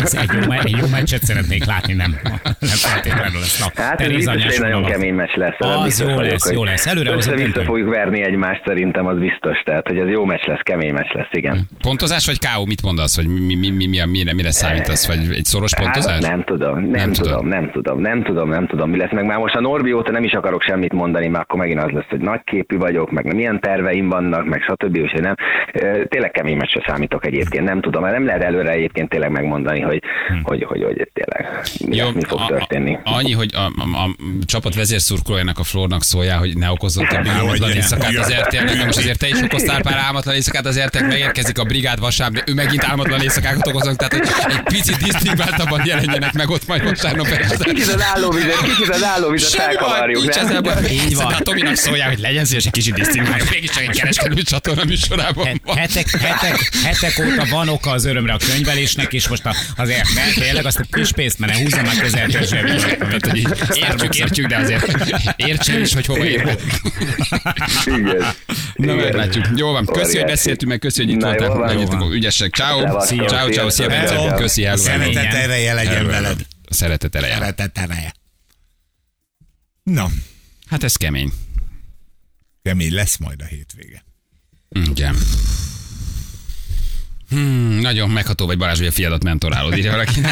ez 0.03 0.15
egy, 0.15 0.31
jó, 0.45 0.53
egy 0.53 0.77
jó 0.77 0.87
meccset 0.87 1.25
szeretnék 1.25 1.65
látni, 1.65 1.93
nem, 1.93 2.21
nem 2.43 2.77
feltétlenül 2.77 3.41
lesz. 3.41 3.59
Na, 3.59 3.83
Hát 3.83 4.01
ez 4.01 4.13
biztos 4.13 4.59
nagyon 4.59 4.85
kemény 4.85 5.15
meccs 5.15 5.35
lesz. 5.35 5.57
Az 5.59 6.01
jó 6.01 6.21
lesz, 6.21 6.51
jó 6.53 6.65
lesz. 6.65 6.87
Előre 6.87 7.17
döntő. 7.17 7.63
fogjuk 7.63 7.89
verni 7.95 8.23
egymást, 8.23 8.63
szerintem 8.65 9.07
az 9.07 9.19
biztos. 9.19 9.54
Tehát, 9.65 9.87
hogy 9.89 9.99
ez 9.99 10.09
jó 10.09 10.25
meccs 10.25 10.45
lesz, 10.47 10.61
kemény 10.63 10.93
meccs 10.93 11.13
lesz, 11.13 11.29
igen. 11.31 11.69
Pontozás 11.83 12.27
vagy 12.27 12.39
KO? 12.39 12.65
Mit 12.65 12.83
mondasz? 12.83 13.17
Hogy 13.17 13.27
mi, 13.27 13.55
mi, 13.55 13.71
mi, 13.71 13.87
mi, 13.87 14.01
a- 14.01 14.07
mire, 14.07 14.35
mire 14.35 14.51
számítasz? 14.51 15.07
Vagy 15.07 15.19
egy 15.35 15.45
szoros 15.45 15.75
pontozás? 15.75 16.13
Hát, 16.13 16.31
nem 16.31 16.45
tudom, 16.45 16.81
nem, 16.81 16.91
Nem 16.91 17.13
tudod. 17.13 17.31
tudom, 17.33 17.47
nem 17.49 17.71
tudom, 17.73 18.01
nem 18.01 18.23
tudom, 18.23 18.49
nem 18.49 18.67
tudom, 18.67 18.91
mi 18.91 18.97
lesz. 18.99 19.13
Meg 19.13 19.25
már 19.25 19.39
most 19.39 19.55
a 19.55 19.61
Norbi 19.61 19.93
óta 19.93 20.11
nem 20.13 20.25
is 20.25 20.33
akarok 20.33 20.63
semmit 20.63 20.93
mondani, 20.93 21.27
mert 21.29 21.45
akkor 21.45 21.59
megint 21.59 21.83
az 21.83 21.91
lesz, 21.91 22.05
hogy 22.09 22.21
nagyképű 22.21 22.77
vagyok, 22.77 23.11
meg 23.11 23.35
milyen 23.35 23.61
terveim 23.61 24.09
vannak, 24.09 24.45
meg 24.45 24.63
stb. 24.63 24.97
Úgyhogy 24.99 25.21
nem. 25.21 25.35
Tényleg 26.09 26.31
kemény 26.31 26.57
meccsre 26.57 26.83
számítok 26.87 27.27
egyébként, 27.27 27.65
nem 27.65 27.81
tudom, 27.81 28.03
mert 28.03 28.15
nem 28.15 28.27
lehet 28.27 28.43
előre 28.43 28.71
egyébként 28.71 29.09
tényleg 29.09 29.31
megmondani, 29.31 29.81
hogy, 29.81 30.03
hogy, 30.43 30.63
hogy, 30.65 30.83
hogy 30.83 31.11
tényleg 31.13 31.61
mi, 31.87 31.97
Jó, 31.97 32.11
mi 32.15 32.23
fog 32.25 32.41
a- 32.41 32.47
történni. 32.47 32.99
Annyi, 33.05 33.33
hogy 33.33 33.51
a, 33.55 33.59
a, 33.59 34.05
a 34.05 34.15
csapat 34.47 34.75
vezérszurkolójának 34.75 35.59
a 35.59 35.63
Flornak 35.63 36.03
szóljál, 36.03 36.39
hogy 36.39 36.57
ne 36.57 36.71
okozzon 36.71 37.07
több 37.07 37.27
hogy 37.27 37.75
éjszakát 37.75 38.11
igen. 38.11 38.23
az 38.23 38.35
RTL-nek. 38.35 38.77
Na 38.77 38.85
most 38.85 38.99
azért 38.99 39.19
te 39.19 39.29
is 39.29 39.41
okoztál 39.45 39.83
pár 39.83 39.99
álmatlan 39.99 40.35
éjszakát 40.35 40.67
az 40.67 40.81
RTL, 40.81 41.05
megérkezik 41.05 41.59
a 41.59 41.65
brigád 41.65 41.99
vasárnap, 41.99 42.49
ő 42.49 42.55
megint 42.55 42.85
álmatlan 42.85 43.21
éjszakákat 43.21 43.67
okoznak, 43.67 43.97
tehát 43.97 44.13
hogy 44.13 44.53
egy 44.53 44.63
picit 44.63 44.97
disztingváltabban 44.97 45.83
jelenjenek 45.85 46.33
meg 46.33 46.51
ott 46.51 46.67
majd 46.67 46.85
vasárnap 46.85 47.27
este. 47.27 47.65
Kicsit 47.65 47.95
az 47.95 48.03
állóvizet, 48.15 48.63
kicsit 48.63 48.89
az 48.89 49.03
állóvizet 49.03 49.51
felkavarjuk, 49.51 50.23
nincs 50.23 50.37
ezzel 50.37 50.61
baj. 50.61 50.75
Így 50.91 51.15
van. 51.15 51.29
De 51.29 51.35
a 51.35 51.41
Tominak 51.41 51.77
szóljál, 51.77 52.09
hogy 52.09 52.19
legyen 52.19 52.45
szíves 52.45 52.65
egy 52.65 52.73
kicsit 52.73 52.95
disztingváljuk. 52.95 53.51
Mégiscsak 53.51 53.83
egy 53.83 53.99
kereskedő 53.99 54.43
csatorna 54.43 54.85
műsorában 54.85 55.61
van. 55.65 55.77
Hetek, 55.77 56.11
hetek, 56.11 56.71
hetek 56.85 57.27
óta 57.27 57.47
van 57.51 57.69
oka 57.69 57.91
az 57.91 58.05
örömre 58.05 58.33
a 58.33 58.39
könyvelésnek, 58.51 59.13
és 59.13 59.29
most 59.29 59.47
a, 59.47 59.55
azért 59.77 60.15
ne, 60.15 60.43
tényleg 60.43 60.67
azt 60.67 60.79
a 60.79 60.85
kis 60.91 61.13
pénzt, 61.13 61.39
mert 61.39 61.53
ne 61.53 61.59
húzza 61.59 61.83
meg 61.83 61.97
közel 62.01 62.29
Értjük, 63.75 64.17
értjük, 64.17 64.47
de 64.47 64.57
azért 64.57 64.93
értsen 65.37 65.81
is, 65.81 65.95
hogy 65.95 66.07
hova 66.07 66.25
ér. 66.25 66.57
Igen. 67.85 68.25
Na, 68.75 68.93
Igen. 68.93 69.13
Meglátjuk. 69.35 69.59
Jó 69.59 69.73
van. 69.73 69.87
Köszi, 69.87 70.17
hogy 70.17 70.27
beszéltünk 70.27 70.71
meg, 70.71 70.79
köszi, 70.79 71.05
hogy 71.05 71.13
itt 71.13 71.23
voltál. 71.23 71.59
Legyetek 71.59 72.01
ügyesek. 72.11 72.55
Ciao. 72.55 73.05
Ciao, 73.27 73.49
ciao, 73.51 73.71
szia. 73.71 73.89
Bence. 73.89 74.35
Köszi, 74.37 74.63
hello. 74.63 74.83
Szeretet 74.83 75.33
ereje 75.35 75.75
legyen 75.75 76.07
veled. 76.07 76.47
Szeretet 76.69 77.15
eleje. 77.15 77.35
Szeretet 77.35 77.79
ereje. 77.79 78.13
Na, 79.83 80.09
Hát 80.67 80.83
ez 80.85 80.97
kemény. 80.97 81.33
kemény 82.63 82.95
lesz 82.95 83.17
majd 83.17 83.41
a 83.41 83.45
hétvége. 83.45 84.05
Igen. 84.69 85.17
Hmm, 87.35 87.79
nagyon 87.81 88.11
megható 88.11 88.47
vagy 88.47 88.59
Balázs, 88.59 88.79
hogy 88.79 88.87
a 88.87 88.91
fiadat 88.93 89.23
mentorálod, 89.25 89.77
írja 89.77 89.91
valaki. 89.91 90.21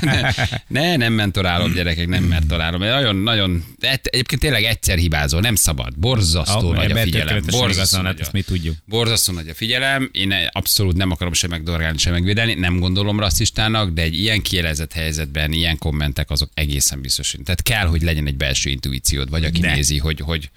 Ne, 0.00 0.20
ne, 0.68 0.96
nem 0.96 1.12
mentorálom, 1.12 1.72
gyerekek, 1.72 2.06
nem 2.08 2.24
mentorálom. 2.24 2.80
Nagyon, 2.80 3.16
nagyon, 3.16 3.64
egyébként 4.02 4.40
tényleg 4.40 4.64
egyszer 4.64 4.98
hibázol, 4.98 5.40
nem 5.40 5.54
szabad. 5.54 5.98
Borzasztó 5.98 6.68
Ah, 6.70 6.74
nagy 6.76 6.90
a 6.90 6.96
figyelem. 6.96 7.36
igazán, 7.36 7.60
Borzasztó 7.60 7.96
hát 7.96 8.04
nagy 8.06 8.20
a- 8.20 8.28
mi 8.32 8.42
tudjuk. 8.42 8.76
Borzasztó 8.86 9.32
nagy 9.32 9.48
a 9.48 9.54
figyelem, 9.54 10.08
én 10.12 10.34
abszolút 10.50 10.96
nem 10.96 11.10
akarom 11.10 11.32
sem 11.32 11.50
megdorgálni, 11.50 11.98
sem 11.98 12.12
megvédeni, 12.12 12.54
nem 12.54 12.78
gondolom 12.78 13.20
rasszistának, 13.20 13.90
de 13.90 14.02
egy 14.02 14.18
ilyen 14.20 14.42
kielezett 14.42 14.92
helyzetben, 14.92 15.52
ilyen 15.52 15.78
kommentek 15.78 16.30
azok 16.30 16.50
egészen 16.54 17.00
biztos. 17.00 17.34
Tehát 17.44 17.62
kell, 17.62 17.86
hogy 17.86 18.02
legyen 18.02 18.26
egy 18.26 18.36
belső 18.36 18.70
intuíciód, 18.70 19.30
vagy 19.30 19.44
aki 19.44 19.60
De. 19.60 19.74
nézi, 19.74 19.98
hogy, 19.98 20.20
hogy, 20.20 20.50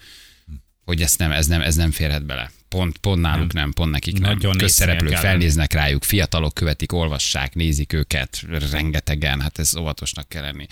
hogy 0.84 1.02
ezt 1.02 1.18
nem, 1.18 1.30
ez, 1.30 1.46
nem, 1.46 1.60
ez 1.60 1.74
nem 1.74 1.90
férhet 1.90 2.24
bele. 2.26 2.50
Pont, 2.68 2.98
pont 2.98 3.20
náluk 3.20 3.52
nem, 3.52 3.72
pont 3.72 3.90
nekik 3.90 4.18
nem. 4.18 4.32
Nagyon 4.32 4.56
Közszereplők 4.56 5.16
felnéznek 5.16 5.72
rájuk, 5.72 6.04
fiatalok 6.04 6.54
követik, 6.54 6.92
olvassák, 6.92 7.54
nézik 7.54 7.92
őket, 7.92 8.40
rengetegen, 8.70 9.40
hát 9.40 9.58
ez 9.58 9.76
óvatosnak 9.76 10.28
kell 10.28 10.42
lenni. 10.42 10.66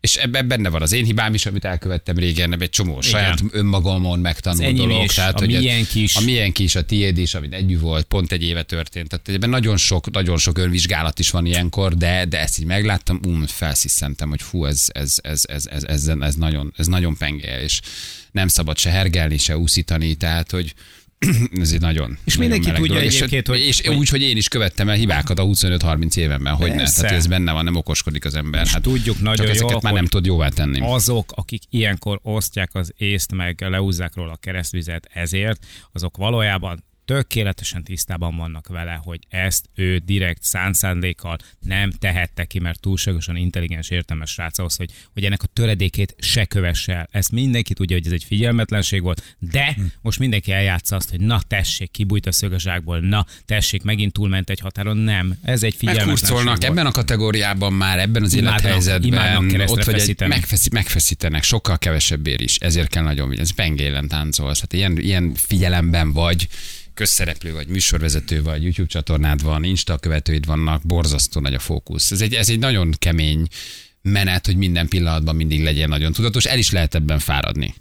És 0.00 0.16
ebben 0.16 0.48
benne 0.48 0.68
van 0.68 0.82
az 0.82 0.92
én 0.92 1.04
hibám 1.04 1.34
is, 1.34 1.46
amit 1.46 1.64
elkövettem 1.64 2.16
régen, 2.16 2.60
egy 2.60 2.70
csomó 2.70 3.00
saját 3.00 3.38
önmagamon 3.50 4.18
megtanult 4.18 4.76
dolog. 4.76 5.02
is, 5.02 5.14
tehát, 5.14 5.34
a 5.34 5.38
hogy 5.38 5.54
ez- 5.54 5.62
miénk 5.62 5.94
is. 5.94 6.16
A 6.16 6.20
miénk 6.20 6.58
is, 6.58 6.74
a 6.74 6.84
tiéd 6.84 7.18
is, 7.18 7.34
amit 7.34 7.52
együtt 7.52 7.80
volt, 7.80 8.04
pont 8.04 8.32
egy 8.32 8.42
éve 8.42 8.62
történt. 8.62 9.08
Tehát 9.08 9.28
ebben 9.28 9.50
nagyon 9.50 9.76
sok, 9.76 10.10
nagyon 10.10 10.36
sok 10.38 10.58
önvizsgálat 10.58 11.18
is 11.18 11.30
van 11.30 11.46
ilyenkor, 11.46 11.96
de, 11.96 12.24
de 12.24 12.40
ezt 12.40 12.58
így 12.58 12.66
megláttam, 12.66 13.20
um, 13.26 13.46
felsziszentem, 13.46 14.28
hogy 14.28 14.42
fú, 14.42 14.64
ez, 14.64 14.84
ez, 14.86 15.14
ez, 15.22 15.42
ez, 15.48 15.66
ez, 15.66 15.84
ez, 15.84 16.06
ez, 16.20 16.34
nagyon, 16.34 16.72
ez 16.76 16.86
nagyon 16.86 17.16
penge, 17.16 17.62
és 17.62 17.80
nem 18.30 18.48
szabad 18.48 18.78
se 18.78 18.90
hergelni, 18.90 19.38
se 19.38 19.56
úszítani, 19.56 20.14
tehát, 20.14 20.50
hogy 20.50 20.74
ez 21.60 21.72
egy 21.72 21.80
nagyon 21.80 22.18
És 22.24 22.36
nagyon 22.36 22.50
mindenki 22.50 22.76
tudja 22.80 22.94
dolog. 22.94 23.12
egyébként, 23.12 23.42
és, 23.48 23.52
hogy- 23.54 23.60
és 23.60 23.80
hogy- 23.86 23.96
úgy, 23.96 24.08
hogy 24.08 24.22
én 24.22 24.36
is 24.36 24.48
követtem 24.48 24.88
el 24.88 24.94
hibákat 24.96 25.38
a 25.38 25.44
25-30 25.44 26.16
évenben, 26.16 26.54
hogy 26.54 26.74
ne. 26.74 26.84
Tehát 26.90 27.10
ez 27.12 27.26
benne 27.26 27.52
van, 27.52 27.64
nem 27.64 27.74
okoskodik 27.76 28.24
az 28.24 28.34
ember. 28.34 28.66
Hát 28.66 28.82
tudjuk 28.82 29.20
nagyon 29.20 29.46
csak 29.46 29.54
ezeket 29.54 29.82
már 29.82 29.92
nem 29.92 30.06
tud 30.06 30.26
jóvá 30.26 30.48
tenni. 30.48 30.78
azok, 30.82 31.32
akik 31.34 31.62
ilyenkor 31.70 32.18
osztják 32.22 32.74
az 32.74 32.92
észt, 32.96 33.32
meg 33.32 33.60
leúzzák 33.68 34.14
róla 34.14 34.32
a 34.32 34.36
keresztvizet 34.36 35.08
ezért, 35.12 35.66
azok 35.92 36.16
valójában 36.16 36.84
tökéletesen 37.08 37.84
tisztában 37.84 38.36
vannak 38.36 38.66
vele, 38.66 39.00
hogy 39.04 39.18
ezt 39.28 39.64
ő 39.74 39.98
direkt 39.98 40.42
szánszándékkal 40.42 41.36
nem 41.60 41.90
tehette 41.90 42.44
ki, 42.44 42.58
mert 42.58 42.80
túlságosan 42.80 43.36
intelligens, 43.36 43.90
értelmes 43.90 44.30
srác 44.30 44.58
ahhoz, 44.58 44.76
hogy, 44.76 44.90
hogy 45.12 45.24
ennek 45.24 45.42
a 45.42 45.46
töredékét 45.46 46.14
se 46.18 46.44
kövesse 46.44 46.92
el. 46.94 47.08
Ezt 47.10 47.32
mindenki 47.32 47.74
tudja, 47.74 47.96
hogy 47.96 48.06
ez 48.06 48.12
egy 48.12 48.24
figyelmetlenség 48.24 49.02
volt, 49.02 49.36
de 49.38 49.72
Hm. 49.76 49.82
most 50.00 50.18
mindenki 50.18 50.52
eljátsza 50.52 50.96
azt, 50.96 51.10
hogy 51.10 51.20
na 51.20 51.40
tessék, 51.46 51.90
kibújt 51.90 52.26
a 52.26 52.32
szögezsákból, 52.32 53.00
na 53.00 53.26
tessék, 53.44 53.82
megint 53.82 54.12
túlment 54.12 54.50
egy 54.50 54.60
határon. 54.60 54.96
Nem, 54.96 55.34
ez 55.42 55.62
egy 55.62 55.74
figyelmetlenség 55.74 56.44
volt. 56.44 56.64
ebben 56.64 56.86
a 56.86 56.90
kategóriában 56.90 57.72
már, 57.72 57.98
ebben 57.98 58.22
az 58.22 58.34
Imádnak- 58.34 58.60
élethelyzetben. 58.64 59.08
imádnak 59.08 59.68
ott 59.70 59.84
vagy 59.84 59.94
egy, 59.94 60.00
feszíteni. 60.00 60.30
megfeszi, 60.34 60.68
megfeszítenek, 60.72 61.42
sokkal 61.42 61.78
kevesebbért 61.78 62.40
is. 62.40 62.56
Ezért 62.56 62.88
kell 62.88 63.02
nagyon 63.02 63.28
vigyázni. 63.28 63.50
Ez 63.50 63.56
pengélen 63.56 64.08
táncolsz. 64.08 64.60
Hát 64.60 64.72
ilyen, 64.72 64.98
ilyen 64.98 65.34
figyelemben 65.34 66.12
vagy, 66.12 66.48
közszereplő 66.98 67.52
vagy, 67.52 67.68
műsorvezető 67.68 68.42
vagy, 68.42 68.62
YouTube 68.62 68.88
csatornád 68.88 69.42
van, 69.42 69.64
Insta 69.64 69.98
követőid 69.98 70.46
vannak, 70.46 70.86
borzasztó 70.86 71.40
nagy 71.40 71.54
a 71.54 71.58
fókusz. 71.58 72.10
Ez 72.10 72.20
egy, 72.20 72.34
ez 72.34 72.48
egy 72.48 72.58
nagyon 72.58 72.94
kemény 72.98 73.46
menet, 74.02 74.46
hogy 74.46 74.56
minden 74.56 74.88
pillanatban 74.88 75.36
mindig 75.36 75.62
legyen 75.62 75.88
nagyon 75.88 76.12
tudatos, 76.12 76.44
el 76.44 76.58
is 76.58 76.70
lehet 76.70 76.94
ebben 76.94 77.18
fáradni. 77.18 77.74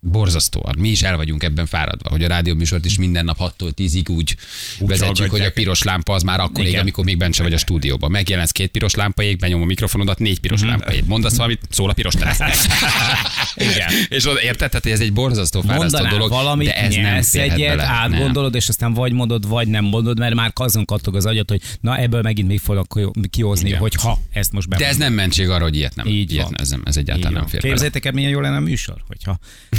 Borzasztóan. 0.00 0.74
Mi 0.78 0.88
is 0.88 1.02
el 1.02 1.16
vagyunk 1.16 1.42
ebben 1.42 1.66
fáradva, 1.66 2.10
hogy 2.10 2.24
a 2.24 2.28
rádióműsort 2.28 2.84
is 2.84 2.98
minden 2.98 3.24
nap 3.24 3.36
6-tól 3.40 3.70
10-ig 3.76 4.10
úgy, 4.10 4.36
úgy 4.78 4.88
vezetjük, 4.88 4.98
hallgatják. 4.98 5.30
hogy 5.30 5.40
a 5.40 5.50
piros 5.50 5.82
lámpa 5.82 6.12
az 6.14 6.22
már 6.22 6.40
akkor 6.40 6.64
ég, 6.64 6.78
amikor 6.78 7.04
még 7.04 7.16
bent 7.16 7.36
vagy 7.36 7.52
a 7.52 7.58
stúdióban. 7.58 8.10
Megjelensz 8.10 8.50
két 8.50 8.70
piros 8.70 8.94
lámpa 8.94 9.22
ég, 9.22 9.38
benyom 9.38 9.62
a 9.62 9.64
mikrofonodat, 9.64 10.18
négy 10.18 10.40
piros 10.40 10.60
Mhm. 10.60 10.68
lámpa 10.68 10.92
ég. 10.92 11.04
Mondasz 11.06 11.36
valamit, 11.36 11.60
szól 11.70 11.90
a 11.90 11.92
piros. 11.92 12.14
Igen. 13.56 13.88
És 14.08 14.26
oda 14.26 14.42
érted, 14.42 14.70
tehát 14.70 14.86
ez 14.86 15.00
egy 15.00 15.12
borzasztó 15.12 15.60
fárasztó 15.60 16.06
dolog, 16.06 16.28
valamit, 16.28 16.66
de 16.66 16.76
ez 16.76 16.94
nem 16.94 17.20
egyet, 17.32 17.76
bele. 17.76 17.86
átgondolod, 17.88 18.54
és 18.54 18.68
aztán 18.68 18.92
vagy 18.92 19.12
mondod, 19.12 19.48
vagy 19.48 19.68
nem 19.68 19.84
mondod, 19.84 20.18
mert 20.18 20.34
már 20.34 20.50
azon 20.54 20.84
kattog 20.84 21.16
az 21.16 21.26
agyat, 21.26 21.50
hogy 21.50 21.60
na 21.80 21.96
ebből 21.98 22.22
megint 22.22 22.48
még 22.48 22.60
fogok 22.60 23.00
kihozni, 23.30 23.72
hogy 23.72 23.94
ha 23.94 24.18
ezt 24.32 24.52
most 24.52 24.68
Nem. 24.68 24.78
De 24.78 24.86
ez 24.86 24.96
nem 24.96 25.12
mentség 25.12 25.48
arra, 25.48 25.62
hogy 25.62 25.76
ilyet 25.76 25.94
nem. 25.94 26.06
Így 26.06 26.32
ilyet 26.32 26.44
nem, 26.50 26.54
ez, 26.60 26.70
nem, 26.70 26.82
ez 26.84 26.96
egyáltalán 26.96 27.32
nem 27.32 27.46
fér. 27.46 27.60
Képzeljétek 27.60 28.04
el, 28.04 28.12
milyen 28.12 28.30
jó 28.30 28.40
lenne 28.40 28.56
a 28.56 28.60
műsor, 28.60 29.02
hogyha 29.06 29.38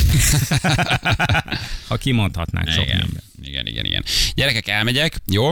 ha 1.87 1.97
kimondhatnánk 1.97 2.69
sok 2.69 2.83
Igen, 2.83 2.97
mindent. 2.97 3.23
igen, 3.43 3.65
igen, 3.65 3.85
igen. 3.85 4.03
Gyerekek, 4.35 4.67
elmegyek, 4.67 5.15
jó? 5.27 5.51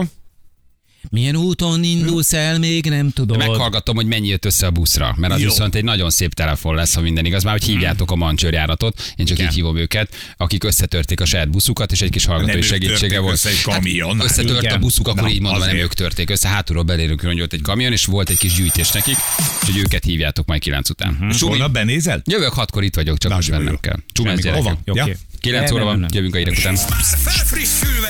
Milyen 1.10 1.36
úton 1.36 1.82
indulsz 1.84 2.32
el, 2.32 2.58
még 2.58 2.84
nem 2.84 3.10
tudod. 3.10 3.36
Meghallgatom, 3.36 3.96
hogy 3.96 4.06
mennyi 4.06 4.28
jött 4.28 4.44
össze 4.44 4.66
a 4.66 4.70
buszra, 4.70 5.14
mert 5.16 5.32
az 5.32 5.40
Jó. 5.40 5.48
viszont 5.48 5.74
egy 5.74 5.84
nagyon 5.84 6.10
szép 6.10 6.34
telefon 6.34 6.74
lesz, 6.74 6.94
ha 6.94 7.00
minden 7.00 7.24
igaz. 7.24 7.42
Már 7.42 7.52
hogy 7.52 7.64
hívjátok 7.68 8.10
a 8.10 8.14
mancsőrjáratot, 8.16 9.12
én 9.16 9.26
csak 9.26 9.36
Igen. 9.38 9.50
így 9.50 9.56
hívom 9.56 9.76
őket, 9.76 10.14
akik 10.36 10.64
összetörték 10.64 11.20
a 11.20 11.24
saját 11.24 11.50
buszukat, 11.50 11.92
és 11.92 12.00
egy 12.00 12.10
kis 12.10 12.24
hallgatói 12.24 12.52
Nem 12.52 12.62
segítsége 12.62 13.18
volt. 13.18 13.34
össze 13.34 13.48
egy 13.48 13.60
kamion. 13.62 14.16
Hát, 14.16 14.24
összetört 14.24 14.62
Igen. 14.62 14.74
a 14.74 14.78
buszuk, 14.78 15.08
akkor 15.08 15.22
Na, 15.22 15.28
így 15.28 15.40
mondom, 15.40 15.60
nem 15.60 15.68
azért. 15.68 15.84
ők 15.84 15.94
törték 15.94 16.30
össze, 16.30 16.48
hátulról 16.48 16.82
belérünk, 16.84 17.20
hogy 17.20 17.40
ott 17.40 17.52
egy 17.52 17.62
kamion, 17.62 17.92
és 17.92 18.04
volt 18.04 18.30
egy 18.30 18.38
kis 18.38 18.54
gyűjtés 18.54 18.90
nekik, 18.90 19.16
és 19.60 19.66
hogy 19.66 19.78
őket 19.78 20.04
hívjátok 20.04 20.46
majd 20.46 20.60
kilenc 20.60 20.90
után. 20.90 21.30
Sumi, 21.32 21.50
holnap 21.50 21.72
benézel? 21.72 22.22
jövök 22.24 22.52
hatkor 22.52 22.82
itt 22.84 22.94
vagyok, 22.94 23.18
csak 23.18 23.32
most 23.34 23.48
jó. 23.48 23.76
kell. 23.80 23.96
Csumás 24.12 24.40
gyerekek. 24.40 24.62
Hova? 24.64 24.78
Ja. 24.84 25.02
Oké. 25.02 25.16
Kilenc 25.40 25.64
Nem, 25.70 25.74
óra 25.74 25.84
nem, 25.84 25.92
van, 25.92 26.00
nem. 26.00 26.08
jövünk 26.12 26.34
a 26.34 26.38
hírek 26.38 26.56
után. 26.58 26.76
Felfrissülve! 26.76 28.08